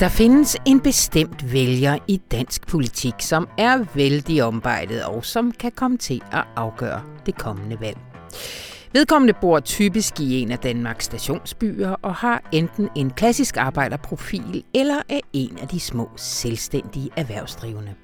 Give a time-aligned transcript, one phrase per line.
[0.00, 5.72] Der findes en bestemt vælger i dansk politik, som er vældig ombejdet og som kan
[5.72, 7.98] komme til at afgøre det kommende valg.
[8.92, 15.02] Vedkommende bor typisk i en af Danmarks stationsbyer og har enten en klassisk arbejderprofil eller
[15.08, 17.94] er en af de små selvstændige erhvervsdrivende.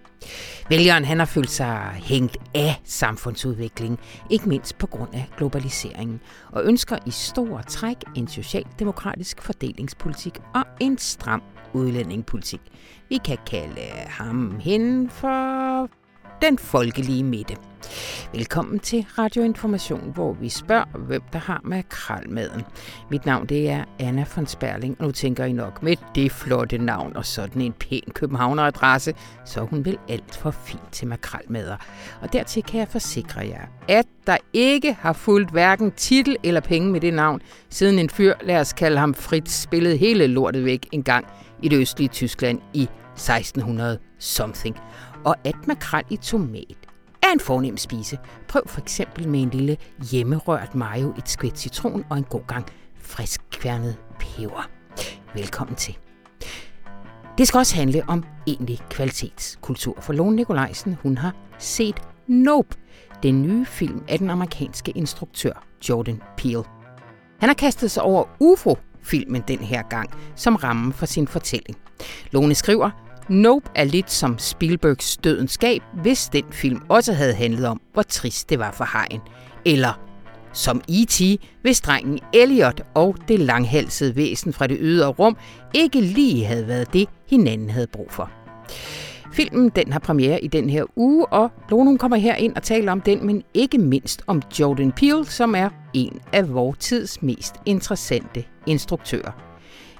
[0.69, 3.99] Vælgeren han har følt sig hængt af samfundsudviklingen,
[4.31, 6.21] ikke mindst på grund af globaliseringen,
[6.53, 11.43] og ønsker i stor træk en socialdemokratisk fordelingspolitik og en stram
[11.73, 12.61] udlændingepolitik.
[13.09, 15.89] Vi kan kalde ham hen for
[16.43, 17.57] den folkelige midte.
[18.33, 22.63] Velkommen til Radioinformation, hvor vi spørger, hvem der har med kralmaden.
[23.11, 26.79] Mit navn det er Anna von Sperling, og nu tænker I nok med det flotte
[26.79, 29.15] navn og sådan en pæn københavneradresse,
[29.45, 31.77] så er hun vel alt for fin til makralmader.
[32.21, 36.93] Og dertil kan jeg forsikre jer, at der ikke har fulgt hverken titel eller penge
[36.93, 40.89] med det navn, siden en fyr, lad os kalde ham Fritz, spillede hele lortet væk
[40.93, 41.27] en gang
[41.63, 44.77] i det østlige Tyskland i 1600 something.
[45.25, 46.77] Og at makrel i tomat
[47.23, 48.19] er en fornem spise.
[48.49, 49.77] Prøv for eksempel med en lille
[50.11, 52.67] hjemmerørt mayo, et skvæt citron og en god gang
[53.01, 54.71] frisk kværnet peber.
[55.35, 55.99] Velkommen til.
[57.39, 62.77] Det skal også handle om egentlig kvalitetskultur, for Lone Nikolajsen, hun har set Nope,
[63.23, 66.65] den nye film af den amerikanske instruktør Jordan Peele.
[67.41, 71.77] Han har kastet sig over UFO filmen den her gang, som ramme for sin fortælling.
[72.31, 72.91] Lone skriver,
[73.29, 78.03] Nope er lidt som Spielbergs Dødens Skab, hvis den film også havde handlet om, hvor
[78.03, 79.21] trist det var for hajen.
[79.65, 80.01] Eller
[80.53, 81.23] som E.T.,
[81.63, 85.37] hvis drengen Elliot og det langhalsede væsen fra det ydre rum
[85.75, 88.31] ikke lige havde været det, hinanden havde brug for.
[89.33, 92.93] Filmen den har premiere i den her uge, og Lone kommer her ind og taler
[92.93, 97.55] om den, men ikke mindst om Jordan Peele, som er en af vores tids mest
[97.67, 99.33] interessante instruktører.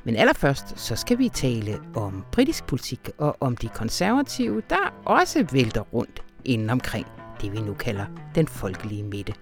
[0.05, 5.47] Men allerførst så skal vi tale om britisk politik og om de konservative, der også
[5.53, 7.07] vælter rundt inden omkring
[7.41, 9.35] det, vi nu kalder den folkelige midte.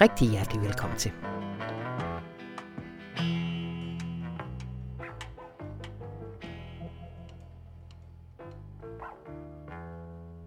[0.00, 1.12] Rigtig hjertelig velkommen til.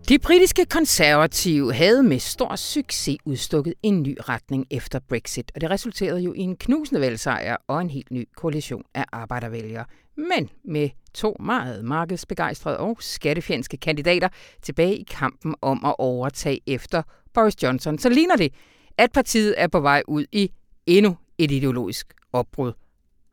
[0.09, 5.69] De britiske konservative havde med stor succes udstukket en ny retning efter Brexit, og det
[5.69, 9.85] resulterede jo i en knusende valgsejr og en helt ny koalition af arbejdervælgere.
[10.17, 14.29] Men med to meget markedsbegejstrede og skattefjendske kandidater
[14.61, 17.03] tilbage i kampen om at overtage efter
[17.33, 18.53] Boris Johnson, så ligner det,
[18.97, 20.51] at partiet er på vej ud i
[20.85, 22.73] endnu et ideologisk opbrud.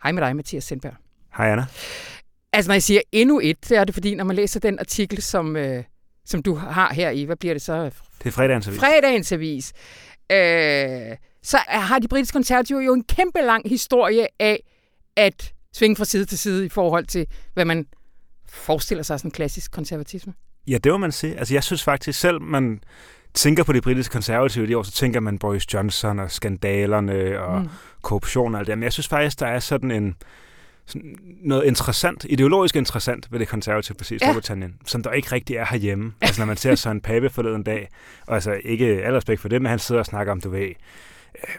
[0.03, 0.94] Hej med dig, Mathias Sindberg.
[1.36, 1.66] Hej, Anna.
[2.53, 5.22] Altså, når jeg siger endnu et, så er det fordi, når man læser den artikel,
[5.22, 5.56] som...
[5.56, 5.84] Øh,
[6.30, 7.84] som du har her i, hvad bliver det så?
[8.18, 8.80] Det er fredagens avis.
[8.80, 9.72] Fredagens avis.
[10.32, 14.62] Øh, så har de britiske konservative jo en kæmpe lang historie af
[15.16, 17.86] at svinge fra side til side i forhold til, hvad man
[18.48, 20.32] forestiller sig sådan en klassisk konservatisme.
[20.66, 21.38] Ja, det må man sige.
[21.38, 22.80] Altså, jeg synes faktisk selv, man
[23.34, 27.60] tænker på de britiske konservative de år, så tænker man Boris Johnson og skandalerne og
[27.60, 27.68] mm.
[28.02, 28.78] korruption og alt det.
[28.78, 30.14] Men jeg synes faktisk, der er sådan en
[31.42, 34.86] noget interessant, ideologisk interessant ved det konservative parti i Storbritannien, ja.
[34.86, 36.12] som der ikke rigtig er herhjemme.
[36.20, 37.88] Altså når man ser sådan en Pape forleden dag,
[38.26, 40.60] og altså ikke al respekt for det, men han sidder og snakker om, du ved,
[40.60, 40.74] øh,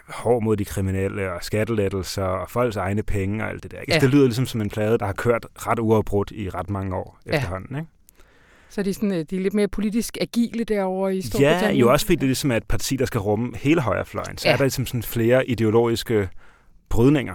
[0.08, 3.78] hård mod de kriminelle og skattelettelser og folks egne penge og alt det der.
[3.88, 3.92] Ja.
[3.92, 6.96] Altså, det lyder ligesom som en plade, der har kørt ret uafbrudt i ret mange
[6.96, 7.36] år ja.
[7.36, 7.76] efterhånden.
[7.76, 7.88] Ikke?
[8.72, 11.70] Så de er, sådan, øh, de er lidt mere politisk agile derovre i Storbritannien?
[11.70, 14.38] Ja, jo også fordi det ligesom er et parti, der skal rumme hele højrefløjen.
[14.38, 14.52] Så ja.
[14.52, 16.28] er der ligesom sådan flere ideologiske
[16.88, 17.34] brydninger.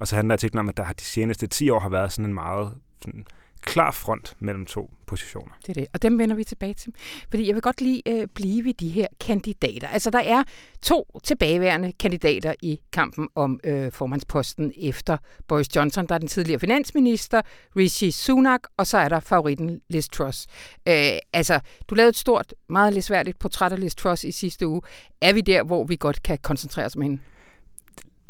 [0.00, 2.34] Og så handler artiklen om, at der de seneste 10 år har været sådan en
[2.34, 3.26] meget sådan,
[3.60, 5.52] klar front mellem to positioner.
[5.66, 6.92] Det er det, og dem vender vi tilbage til.
[7.30, 9.88] Fordi jeg vil godt lige øh, blive ved de her kandidater.
[9.88, 10.42] Altså, der er
[10.82, 15.16] to tilbageværende kandidater i kampen om øh, formandsposten efter
[15.48, 16.06] Boris Johnson.
[16.06, 17.42] Der er den tidligere finansminister,
[17.76, 20.46] Rishi Sunak, og så er der favoritten Liz Truss.
[20.88, 24.82] Øh, altså, du lavede et stort, meget læsværdigt portræt af Liz Truss i sidste uge.
[25.20, 27.18] Er vi der, hvor vi godt kan koncentrere os om hende?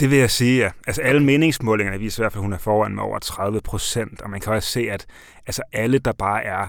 [0.01, 0.71] Det vil jeg sige, ja.
[0.87, 4.21] Altså alle meningsmålingerne viser i hvert fald, at hun er foran med over 30 procent,
[4.21, 5.07] og man kan også se, at
[5.47, 6.69] altså, alle, der bare er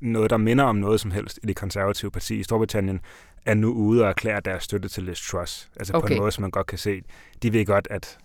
[0.00, 3.00] noget, der minder om noget som helst i det konservative parti i Storbritannien,
[3.46, 5.70] er nu ude og erklære deres støtte til Liz Truss.
[5.76, 6.08] Altså okay.
[6.08, 7.02] på en måde, som man godt kan se.
[7.42, 8.18] De ved godt, at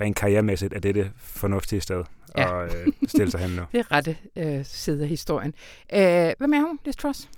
[0.00, 2.04] rent karrieremæssigt er det det fornuftige sted
[2.36, 2.64] ja.
[2.64, 3.62] at øh, stille sig hen nu.
[3.72, 5.54] det er rette øh, side af historien.
[5.94, 7.28] Øh, hvem er hun, Liz Truss?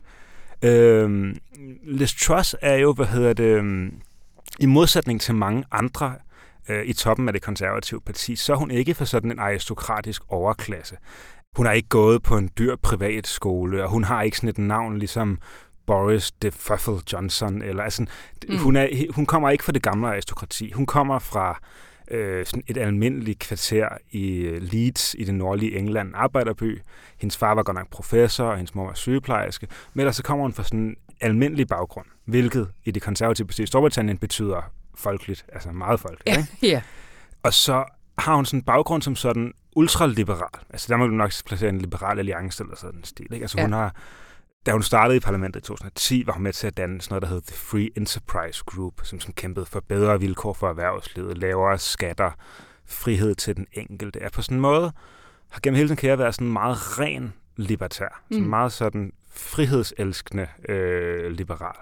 [0.62, 1.34] Øh,
[1.82, 3.92] Liz Truss er jo, hvad hedder det, øh,
[4.60, 6.14] i modsætning til mange andre
[6.68, 10.22] øh, i toppen af det konservative parti, så er hun ikke for sådan en aristokratisk
[10.28, 10.96] overklasse.
[11.56, 14.58] Hun har ikke gået på en dyr privat skole, og hun har ikke sådan et
[14.58, 15.38] navn ligesom
[15.86, 17.62] Boris de Fuffle Johnson.
[17.62, 18.06] Eller, altså,
[18.48, 18.58] mm.
[18.58, 20.70] hun, er, hun kommer ikke fra det gamle aristokrati.
[20.70, 21.60] Hun kommer fra
[22.10, 26.80] øh, sådan et almindeligt kvarter i øh, Leeds i det nordlige England, en arbejderby.
[27.20, 29.66] Hendes far var godt nok professor, og hendes mor var sygeplejerske.
[29.94, 33.62] Men ellers så kommer hun fra sådan en almindelig baggrund, hvilket i det konservative parti
[33.62, 34.72] i Storbritannien betyder
[35.02, 36.36] folkeligt, altså meget folkeligt.
[36.62, 36.82] Ja, ja.
[37.42, 37.84] Og så
[38.18, 40.60] har hun sådan en baggrund som sådan ultraliberal.
[40.70, 43.26] Altså der må du nok placere en liberal alliance eller sådan en stil.
[43.32, 43.44] Ikke?
[43.44, 43.64] Altså ja.
[43.64, 43.94] hun har,
[44.66, 47.22] da hun startede i parlamentet i 2010, var hun med til at danne sådan noget,
[47.22, 51.78] der hed The Free Enterprise Group, som, som kæmpede for bedre vilkår for erhvervslivet, lavere
[51.78, 52.30] skatter,
[52.86, 54.20] frihed til den enkelte.
[54.20, 54.92] Er på sådan en måde,
[55.50, 58.22] har gennem hele sin karriere været sådan meget ren libertær.
[58.28, 58.34] Mm.
[58.34, 61.76] Sådan meget sådan frihedselskende øh, liberal.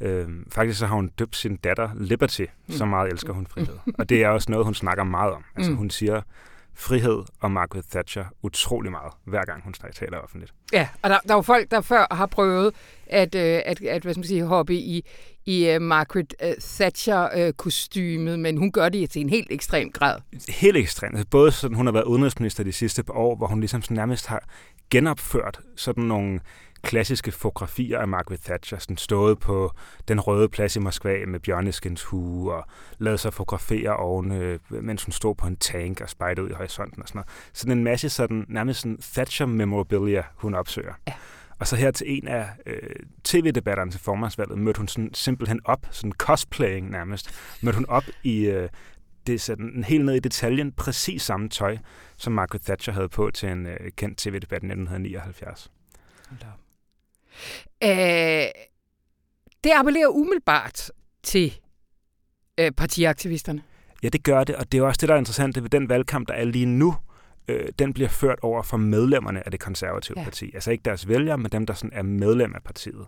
[0.00, 2.74] Øhm, faktisk så har hun døbt sin datter Liberty, mm.
[2.74, 3.76] så meget elsker hun frihed.
[3.98, 5.44] Og det er også noget, hun snakker meget om.
[5.56, 5.76] Altså mm.
[5.76, 6.22] hun siger
[6.74, 10.54] frihed og Margaret Thatcher utrolig meget, hver gang hun taler offentligt.
[10.72, 12.74] Ja, og der, der er jo folk, der før har prøvet
[13.06, 15.04] at, øh, at, at hvad skal man sige, hoppe i,
[15.46, 20.20] i uh, Margaret uh, Thatcher-kostymet, uh, men hun gør det til en helt ekstrem grad.
[20.48, 21.14] Helt ekstremt.
[21.14, 24.26] Altså, både sådan, hun har været udenrigsminister de sidste par år, hvor hun ligesom nærmest
[24.26, 24.48] har
[24.90, 26.40] genopført sådan nogle
[26.82, 29.72] klassiske fotografier af Margaret Thatcher, sådan stået på
[30.08, 32.64] den røde plads i Moskva med bjørneskins hue og
[32.98, 36.52] lavet sig fotografere oven, øh, mens hun stod på en tank og spejde ud i
[36.52, 37.50] horisonten og sådan noget.
[37.52, 40.94] Sådan en masse sådan, nærmest sådan Thatcher memorabilia, hun opsøger.
[41.08, 41.12] Ja.
[41.58, 42.90] Og så her til en af øh,
[43.24, 47.30] tv-debatterne til formandsvalget, mødte hun sådan simpelthen op, sådan cosplaying nærmest,
[47.62, 48.68] mødte hun op i øh,
[49.26, 51.78] det sådan helt ned i detaljen præcis samme tøj,
[52.16, 55.70] som Margaret Thatcher havde på til en øh, kendt tv-debat i 1979.
[57.84, 58.48] Øh,
[59.64, 60.90] det appellerer umiddelbart
[61.22, 61.60] til
[62.58, 63.62] øh, partiaktivisterne.
[64.02, 66.28] Ja, det gør det, og det er også det, der er interessant ved den valgkamp,
[66.28, 66.96] der er lige nu.
[67.48, 70.24] Øh, den bliver ført over for medlemmerne af det konservative ja.
[70.24, 70.50] parti.
[70.54, 73.06] Altså ikke deres vælgere, men dem, der sådan er medlem af partiet.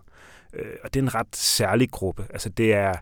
[0.53, 2.25] Øh, og det er en ret særlig gruppe.
[2.29, 2.93] Altså det er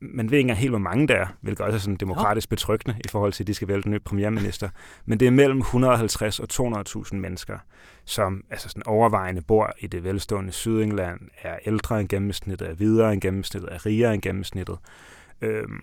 [0.00, 2.98] man ved ikke engang helt, hvor mange der er, hvilket også er sådan demokratisk betryggende
[3.04, 4.68] i forhold til, at de skal vælge den nye premierminister.
[5.04, 7.58] Men det er mellem 150 og 200.000 mennesker,
[8.04, 13.12] som altså sådan overvejende bor i det velstående Sydengland, er ældre end gennemsnittet, er videre
[13.12, 14.78] end gennemsnittet, er rigere end gennemsnittet.
[15.42, 15.80] Øhm,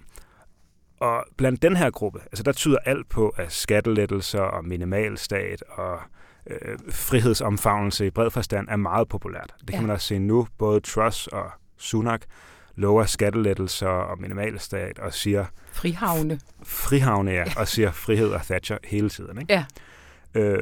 [0.99, 5.99] og blandt den her gruppe, altså der tyder alt på, at skattelettelser og minimalstat og
[6.47, 9.53] øh, frihedsomfavnelse i bred forstand er meget populært.
[9.59, 9.81] Det kan ja.
[9.81, 12.21] man også se nu, både Truss og Sunak
[12.81, 15.45] lover skattelettelser og minimalstat og siger...
[15.71, 16.39] Frihavne.
[16.63, 19.41] Frihavne, ja, og siger frihed og Thatcher hele tiden.
[19.41, 19.53] Ikke?
[19.53, 19.65] Ja.
[20.35, 20.59] Øh,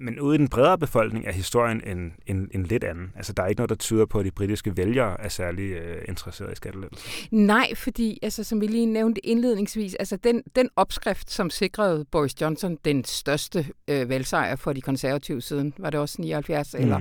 [0.00, 3.12] men ude i den bredere befolkning er historien en, en, en lidt anden.
[3.16, 6.02] Altså, der er ikke noget, der tyder på, at de britiske vælgere er særlig øh,
[6.08, 7.08] interesserede i skattelettelser.
[7.30, 12.40] Nej, fordi, altså, som vi lige nævnte indledningsvis, altså, den, den opskrift, som sikrede Boris
[12.40, 16.80] Johnson den største øh, valgsejr for de konservative siden, var det også 79, mm.
[16.80, 17.00] eller,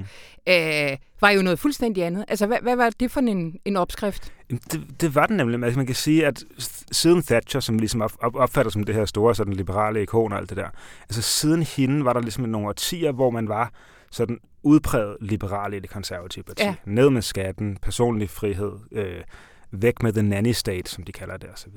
[0.49, 2.25] øh, var jo noget fuldstændig andet.
[2.27, 4.33] Altså, hvad, hvad var det for en, en opskrift?
[4.49, 5.63] Det, det var den nemlig.
[5.63, 6.43] Altså, man kan sige, at
[6.91, 10.49] siden Thatcher, som ligesom op, opfatter som det her store sådan liberale ikon og alt
[10.49, 10.69] det der,
[11.01, 13.71] altså siden hende var der ligesom nogle årtier, hvor man var
[14.11, 16.63] sådan udpræget liberale i det konservative parti.
[16.63, 16.75] Ja.
[16.85, 19.23] Ned med skatten, personlig frihed, øh,
[19.71, 21.73] væk med the nanny state, som de kalder det, osv.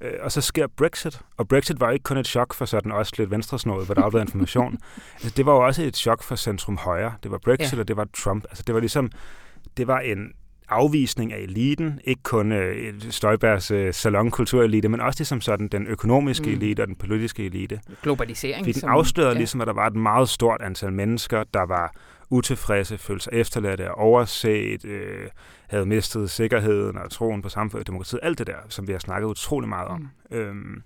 [0.00, 3.12] Øh, og så sker Brexit, og Brexit var ikke kun et chok for sådan også
[3.18, 4.78] lidt venstresnået, hvor der var information.
[5.14, 7.14] altså, det var jo også et chok for centrum højre.
[7.22, 7.80] Det var Brexit, ja.
[7.80, 8.44] og det var Trump.
[8.48, 9.10] Altså, det var ligesom,
[9.76, 10.32] det var en
[10.68, 16.46] afvisning af eliten, ikke kun øh, Støjbergs øh, salonkulturelite, men også ligesom sådan den økonomiske
[16.46, 16.52] mm.
[16.52, 17.80] elite og den politiske elite.
[18.02, 18.64] Globalisering.
[18.64, 19.38] Fordi den afslørede ja.
[19.38, 21.94] ligesom, at der var et meget stort antal mennesker, der var
[22.30, 25.28] utilfredse, følte sig efterladte og overset, øh,
[25.68, 28.98] havde mistet sikkerheden og troen på samfundet og demokratiet, alt det der, som vi har
[28.98, 30.08] snakket utrolig meget om.
[30.30, 30.36] Mm.
[30.36, 30.82] Øhm,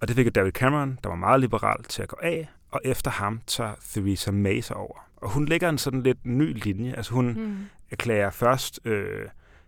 [0.00, 3.10] og det fik David Cameron, der var meget liberal, til at gå af, og efter
[3.10, 5.07] ham tager Theresa May sig over.
[5.22, 6.94] Og hun lægger en sådan lidt ny linje.
[6.96, 7.56] Altså hun mm.
[7.90, 9.26] erklærer først øh,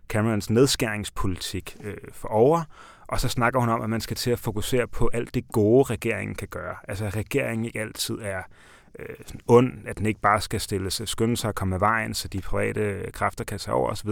[0.09, 2.63] Camerons nedskæringspolitik øh, for over,
[3.09, 5.83] og så snakker hun om, at man skal til at fokusere på alt det gode,
[5.83, 6.75] regeringen kan gøre.
[6.89, 8.43] Altså at regeringen ikke altid er
[8.99, 11.81] øh, sådan ond, at den ikke bare skal stille sig, skynde sig at komme af
[11.81, 14.11] vejen, så de private kræfter kan tage over osv.,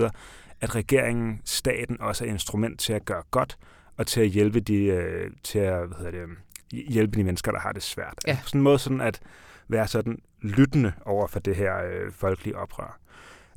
[0.60, 3.58] at regeringen, staten også er instrument til at gøre godt,
[3.96, 6.28] og til at hjælpe de, øh, til at, hvad hedder det,
[6.70, 8.14] hjælpe de mennesker, der har det svært.
[8.26, 8.30] Ja.
[8.30, 9.20] Altså sådan en måde sådan at
[9.68, 12.98] være sådan lyttende over for det her øh, folkelige oprør.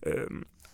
[0.06, 0.28] Øh,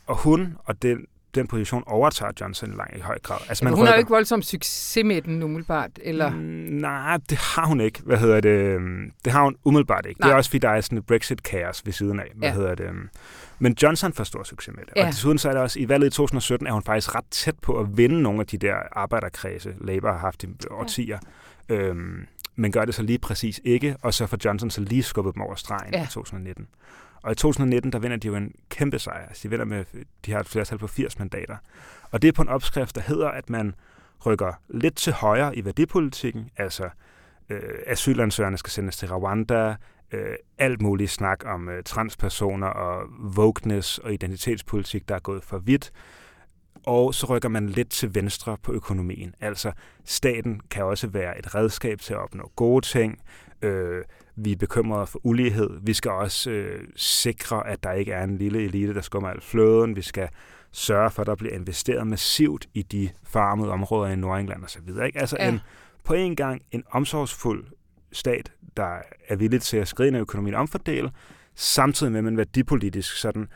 [0.06, 3.38] og hun og den, den position overtager Johnson i, lang, i høj grad.
[3.50, 6.30] Altså, man hun har jo ikke voldsom succes med den umiddelbart, eller?
[6.30, 8.02] Mm, nej, det har hun ikke.
[8.02, 8.80] Hvad hedder det?
[9.26, 10.20] Det har hun umiddelbart ikke.
[10.20, 10.28] Nej.
[10.28, 12.32] Det er også fordi, der er sådan et Brexit-kaos ved siden af.
[12.36, 12.56] Hvad ja.
[12.56, 12.90] hedder det?
[13.60, 14.94] Men Johnson får stor succes med det.
[14.96, 15.06] Ja.
[15.06, 17.56] Og desuden så er det også, i valget i 2017 er hun faktisk ret tæt
[17.62, 21.20] på at vinde nogle af de der arbejderkredse, Labour har haft i årtier.
[21.70, 21.76] Ja.
[21.76, 22.26] Øhm,
[22.58, 25.42] men gør det så lige præcis ikke, og så får Johnson så lige skubbet dem
[25.42, 26.04] over stregen ja.
[26.04, 26.68] i 2019.
[27.22, 29.28] Og i 2019, der vinder de jo en kæmpe sejr.
[29.28, 29.86] Altså, de vinder med,
[30.26, 31.58] de har et flertal på 80 mandater.
[32.12, 33.76] Og det er på en opskrift, der hedder, at man
[34.26, 36.90] rykker lidt til højre i værdipolitikken, altså
[37.50, 39.76] øh, asylansøgerne skal sendes til Rwanda,
[40.12, 45.58] øh, alt muligt snak om øh, transpersoner og wokeness og identitetspolitik, der er gået for
[45.58, 45.92] vidt.
[46.88, 49.36] Og så rykker man lidt til venstre på økonomien.
[49.42, 49.72] Altså,
[50.06, 53.22] staten kan også være et redskab til at opnå gode ting.
[53.62, 54.04] Øh,
[54.36, 55.70] vi er bekymrede for ulighed.
[55.82, 59.42] Vi skal også øh, sikre, at der ikke er en lille elite, der skummer al
[59.42, 59.96] fløden.
[59.96, 60.30] Vi skal
[60.72, 64.90] sørge for, at der bliver investeret massivt i de farmede områder i Nordengland osv.
[65.16, 65.50] Altså ja.
[65.50, 65.60] en,
[66.04, 67.66] på en gang en omsorgsfuld
[68.12, 71.12] stat, der er villig til at skride ind i økonomien omfordele,
[71.56, 73.48] samtidig med, at man værdipolitisk sådan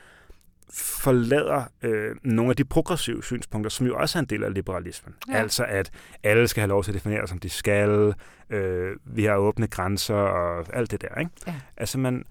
[0.73, 5.15] forlader øh, nogle af de progressive synspunkter, som jo også er en del af liberalismen.
[5.29, 5.33] Ja.
[5.33, 5.91] Altså at
[6.23, 8.13] alle skal have lov til at definere, som de skal,
[8.49, 11.19] øh, vi har åbne grænser og alt det der.
[11.19, 11.31] Ikke?
[11.47, 11.55] Ja.
[11.77, 12.25] Altså man,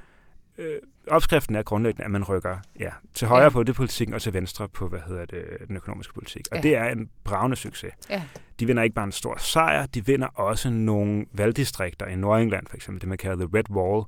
[0.58, 3.48] øh, opskriften er grundlæggende, at man rykker ja, til højre ja.
[3.48, 6.46] på det politikken og til venstre på hvad hedder det, den økonomiske politik.
[6.50, 6.62] Og ja.
[6.62, 7.92] det er en bravende succes.
[8.10, 8.22] Ja.
[8.60, 12.76] De vinder ikke bare en stor sejr, de vinder også nogle valgdistrikter i Nordengland, for
[12.76, 14.04] eksempel det man kalder The Red Wall,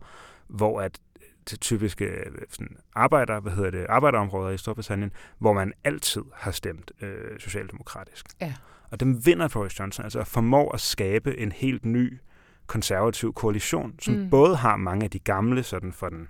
[0.49, 0.99] hvor at
[1.47, 6.93] til typiske sådan, arbejder, hvad hedder det, arbejderområder i Storbritannien, hvor man altid har stemt
[7.01, 8.27] øh, socialdemokratisk.
[8.41, 8.55] Ja.
[8.91, 12.19] Og dem vinder Boris Johnson, altså formår at skabe en helt ny
[12.67, 14.31] konservativ koalition, som mm.
[14.31, 16.29] både har mange af de gamle, sådan for den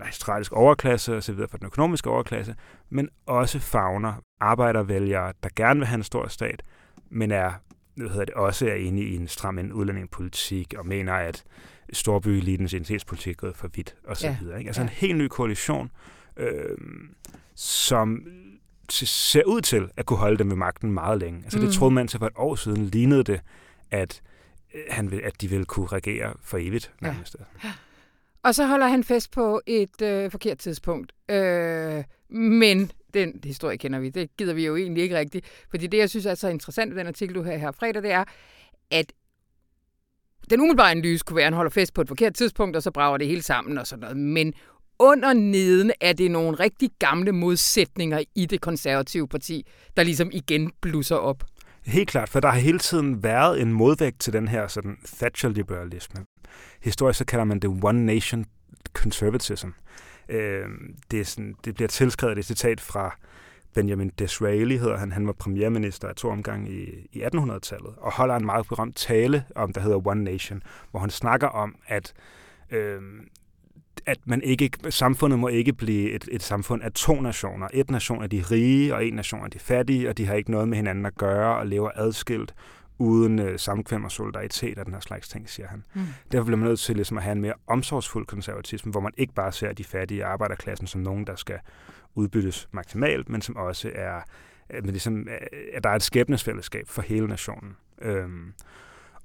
[0.00, 2.54] australiske overklasse og så videre, for den økonomiske overklasse,
[2.90, 6.62] men også fagner arbejdervælgere, der gerne vil have en stor stat,
[7.10, 7.52] men er
[7.94, 11.44] hvad hedder det, også er inde i en stram udlændingepolitik og mener, at
[11.92, 14.36] storbyelitens identitetspolitik er gået for vidt og så ja.
[14.40, 14.58] videre.
[14.58, 14.68] Ikke?
[14.68, 14.86] Altså ja.
[14.86, 15.90] en helt ny koalition,
[16.36, 16.76] øh,
[17.54, 18.26] som
[18.90, 21.40] ser ud til at kunne holde dem ved magten meget længe.
[21.44, 21.64] Altså mm.
[21.64, 23.40] det troede man til for et år siden, lignede det,
[23.90, 24.22] at,
[24.74, 27.36] øh, han vil, at de ville kunne regere for evigt nærmest.
[27.64, 27.72] Ja.
[28.42, 31.12] Og så holder han fest på et øh, forkert tidspunkt.
[31.30, 35.46] Øh, men den historie kender vi, det gider vi jo egentlig ikke rigtigt.
[35.70, 38.12] Fordi det, jeg synes er så interessant ved den artikel, du har her fredag, det
[38.12, 38.24] er,
[38.90, 39.12] at
[40.50, 42.90] den umiddelbare analyse kunne være, at han holder fest på et forkert tidspunkt, og så
[42.90, 44.16] brager det hele sammen og sådan noget.
[44.16, 44.54] Men
[44.98, 49.66] under neden er det nogle rigtig gamle modsætninger i det konservative parti,
[49.96, 51.44] der ligesom igen blusser op.
[51.86, 56.24] Helt klart, for der har hele tiden været en modvægt til den her sådan Thatcher-liberalisme.
[56.82, 58.44] Historisk så kalder man det One Nation
[58.92, 59.68] Conservatism.
[60.32, 60.68] Øh,
[61.10, 63.16] det, er sådan, det bliver tilskrevet et citat fra
[63.74, 65.12] Benjamin Disraeli, hedder han.
[65.12, 69.44] Han var premierminister af to omgang i, i 1800-tallet, og holder en meget berømt tale
[69.54, 72.12] om, der hedder One Nation, hvor han snakker om, at
[72.70, 73.02] øh,
[74.06, 77.68] at man ikke, samfundet må ikke blive et, et samfund af to nationer.
[77.72, 80.50] Et nation af de rige, og en nation af de fattige, og de har ikke
[80.50, 82.54] noget med hinanden at gøre, og lever adskilt,
[82.98, 85.84] uden øh, samkvem og solidaritet og den her slags ting, siger han.
[85.94, 86.02] Mm.
[86.32, 89.34] Derfor bliver man nødt til ligesom, at have en mere omsorgsfuld konservatisme, hvor man ikke
[89.34, 91.58] bare ser de fattige arbejderklassen som nogen, der skal
[92.14, 94.20] udbyttes maksimalt, men som også er,
[94.70, 95.28] men ligesom,
[95.72, 97.76] at der er et skæbnesfællesskab for hele nationen.
[98.02, 98.52] Øhm,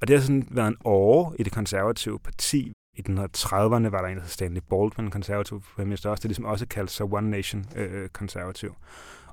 [0.01, 2.73] og det har sådan været en år i det konservative parti.
[2.95, 6.21] I 1930'erne var der en, der hed Stanley Baldwin, konservativ premierminister også.
[6.21, 8.75] Det er ligesom også kaldt sig One Nation øh, konservativ.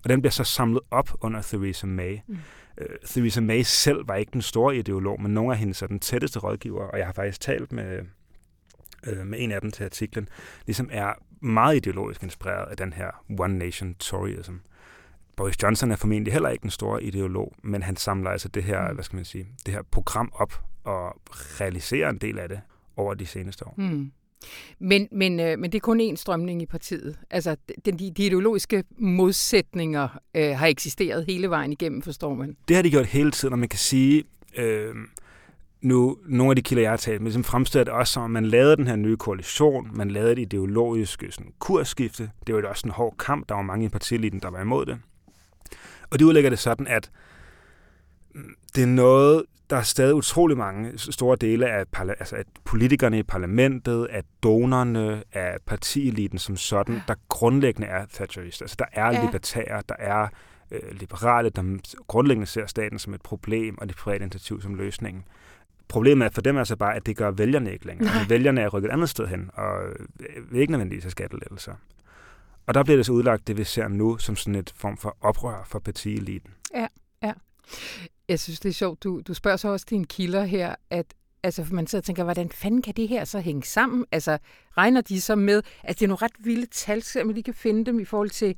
[0.05, 2.19] Og den bliver så samlet op under Theresa May.
[2.27, 2.39] Mm.
[2.81, 6.39] Uh, Theresa May selv var ikke den store ideolog, men nogle af hendes den tætteste
[6.39, 8.01] rådgiver, og jeg har faktisk talt med,
[9.13, 10.29] uh, med en af dem til artiklen,
[10.67, 14.55] ligesom er meget ideologisk inspireret af den her One Nation Toryism.
[15.37, 18.89] Boris Johnson er formentlig heller ikke en stor ideolog, men han samler altså det her,
[18.89, 18.95] mm.
[18.95, 22.61] hvad skal man sige, det her program op og realiserer en del af det
[22.97, 23.75] over de seneste år.
[23.77, 24.13] Mm.
[24.79, 27.17] Men, men, øh, men det er kun én strømning i partiet.
[27.31, 32.57] Altså, de, de ideologiske modsætninger øh, har eksisteret hele vejen igennem, forstår man.
[32.69, 34.25] Det har de gjort hele tiden, og man kan sige,
[34.57, 34.95] øh,
[35.81, 38.31] nu, nogle af de kilder, jeg har talt med, som fremstiller det også som, at
[38.31, 42.31] man lavede den her nye koalition, man lavede et ideologisk sådan, kursskifte.
[42.47, 44.87] Det var jo også en hård kamp, der var mange i partiliden, der var imod
[44.87, 44.99] det.
[46.11, 47.11] Og de udlægger det sådan, at
[48.35, 53.19] mm, det er noget, der er stadig utrolig mange store dele af, altså at politikerne
[53.19, 58.63] i parlamentet, af donerne, af partieliten som sådan, der grundlæggende er Thatcherist.
[58.63, 59.25] Altså der er ja.
[59.25, 60.29] libertære, der er
[60.71, 65.25] øh, liberale, der grundlæggende ser staten som et problem, og det private initiativ som løsningen.
[65.89, 68.11] Problemet er for dem altså bare, at det gør vælgerne ikke længere.
[68.11, 71.75] Altså, vælgerne er rykket et andet sted hen, og øh, vil ikke nødvendigvis have skattelettelser.
[72.67, 75.17] Og der bliver det så udlagt, det vi ser nu, som sådan et form for
[75.21, 76.51] oprør for partieliten.
[76.75, 76.87] Ja,
[77.23, 77.33] ja.
[78.29, 79.05] Jeg synes, det er sjovt.
[79.05, 81.07] Du, du spørger så også dine kilder her, at
[81.43, 84.05] altså, man sidder og tænker, hvordan fanden kan det her så hænge sammen?
[84.13, 84.39] Altså,
[84.77, 87.55] regner de så med, at det er nogle ret vilde tal, så man lige kan
[87.55, 88.57] finde dem i forhold til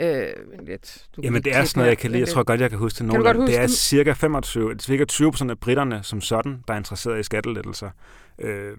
[0.00, 0.32] Øh,
[0.66, 2.20] lidt, du Jamen det er sådan noget, jeg kan lide.
[2.20, 3.46] Jeg tror godt, jeg kan huske det nogle gange.
[3.46, 7.22] Det er cirka 25, cirka 20 procent af britterne som sådan, der er interesseret i
[7.22, 7.90] skattelettelser.
[8.38, 8.76] Øh,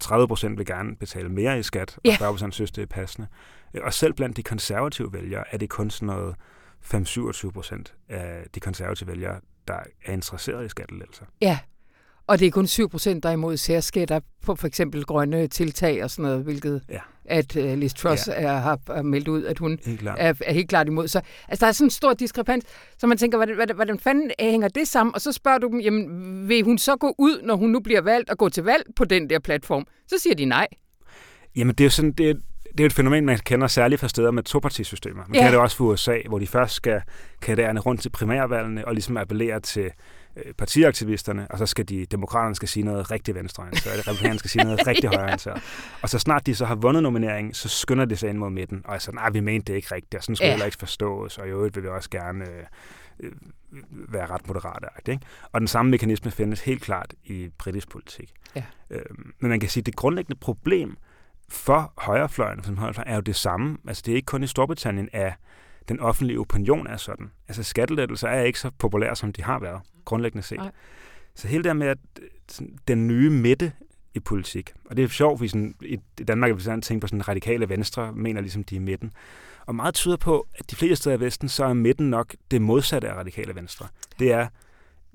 [0.00, 3.26] 30 procent vil gerne betale mere i skat, og 40 procent synes, det er passende.
[3.82, 6.34] Og selv blandt de konservative vælgere er det kun sådan noget
[6.84, 11.24] 5-27 procent af de konservative vælgere, der er interesseret i skattelettelser.
[11.40, 11.58] Ja,
[12.26, 16.04] og det er kun 7 procent, der er imod særskatter på for eksempel grønne tiltag
[16.04, 17.00] og sådan noget, hvilket ja.
[17.24, 18.32] at uh, Liz Truss ja.
[18.32, 21.08] er, har, har meldt ud, at hun helt er, er helt klart imod.
[21.08, 22.64] Så altså, der er sådan en stor diskrepans,
[22.98, 25.14] så man tænker, hvordan, hvordan, hvordan fanden hænger det sammen?
[25.14, 28.00] Og så spørger du dem, jamen, vil hun så gå ud, når hun nu bliver
[28.00, 29.86] valgt, og gå til valg på den der platform?
[30.06, 30.66] Så siger de nej.
[31.56, 32.42] Jamen, det er jo sådan, det
[32.78, 35.22] det er et fænomen, man kender særligt fra steder med topartisystemer.
[35.28, 35.40] Man ja.
[35.40, 37.02] kender det også fra USA, hvor de først skal
[37.42, 39.90] karriere rundt til primærvalgene og ligesom appellere til
[40.36, 44.50] øh, partiaktivisterne, og så skal de, demokraterne skal sige noget rigtig venstreorienteret, og republikanerne skal
[44.50, 45.62] sige noget rigtig højreorienteret.
[46.02, 48.82] Og så snart de så har vundet nomineringen, så skynder de sig ind mod midten,
[48.84, 50.64] og er sådan, nej, vi mente det ikke rigtigt, og sådan skulle ja.
[50.64, 52.64] ikke forstås, og i øvrigt vil vi også gerne øh,
[53.20, 53.32] øh,
[53.90, 54.86] være ret moderate.
[55.08, 55.26] Ikke?
[55.52, 58.32] Og den samme mekanisme findes helt klart i britisk politik.
[58.56, 58.62] Ja.
[58.90, 59.04] Øh,
[59.40, 60.96] men man kan sige, at det grundlæggende problem,
[61.48, 63.76] for højrefløjen, for højrefløjen, er jo det samme.
[63.88, 65.32] Altså det er ikke kun i Storbritannien, at
[65.88, 67.30] den offentlige opinion er sådan.
[67.48, 70.58] Altså skattelettelser er ikke så populære, som de har været, grundlæggende set.
[70.58, 70.70] Nej.
[71.34, 71.98] Så hele det med, at
[72.88, 73.72] den nye midte
[74.14, 75.96] i politik, og det er sjovt, fordi sådan, i
[76.28, 79.12] Danmark er vi sådan tænkt på sådan radikale venstre, mener ligesom, de er midten.
[79.66, 82.62] Og meget tyder på, at de fleste steder i Vesten, så er midten nok det
[82.62, 83.86] modsatte af radikale venstre.
[84.18, 84.48] Det er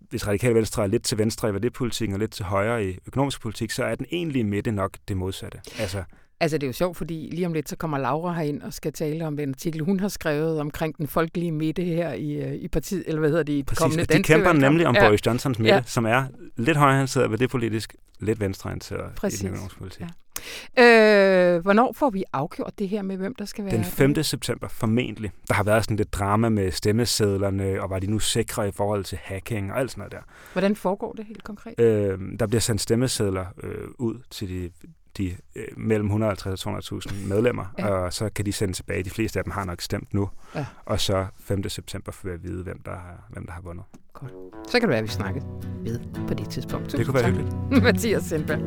[0.09, 3.41] hvis radikale venstre er lidt til venstre i værdipolitikken og lidt til højre i økonomisk
[3.41, 5.59] politik, så er den egentlige midte nok det modsatte.
[5.79, 6.03] Altså,
[6.41, 8.93] Altså, det er jo sjovt, fordi lige om lidt, så kommer Laura herind og skal
[8.93, 12.67] tale om den artikel, hun har skrevet omkring den folkelige midte her i, øh, i
[12.67, 14.61] partiet, eller hvad hedder det, i Præcis, kommende de kæmper valgkamp.
[14.61, 15.07] nemlig om ja.
[15.07, 15.81] Boris Johnsons midte, ja.
[15.85, 16.23] som er
[16.57, 20.01] lidt højreorienteret ved det politisk, lidt venstreorienteret i den økonomiske politik.
[20.01, 20.07] Ja.
[20.79, 24.13] Øh, hvornår får vi afgjort det her med, hvem der skal være Den 5.
[24.13, 24.25] Det?
[24.25, 25.31] september, formentlig.
[25.47, 29.03] Der har været sådan lidt drama med stemmesedlerne, og var de nu sikre i forhold
[29.03, 30.19] til hacking og alt sådan noget der.
[30.53, 31.79] Hvordan foregår det helt konkret?
[31.79, 34.71] Øh, der bliver sendt stemmesedler øh, ud til de
[35.17, 37.87] de øh, mellem 150 og 200.000 medlemmer, ja.
[37.87, 39.03] og så kan de sende tilbage.
[39.03, 40.65] De fleste af dem har nok stemt nu, ja.
[40.85, 41.69] og så 5.
[41.69, 43.85] september får vi at vide, hvem der har, hvem der har vundet.
[44.13, 44.31] Godt.
[44.67, 45.41] Så kan det være, at vi snakker
[45.83, 46.85] ved på det tidspunkt.
[46.85, 47.33] Tusind det kunne være tak.
[47.33, 47.83] hyggeligt.
[47.83, 48.59] Mathias Sindberg.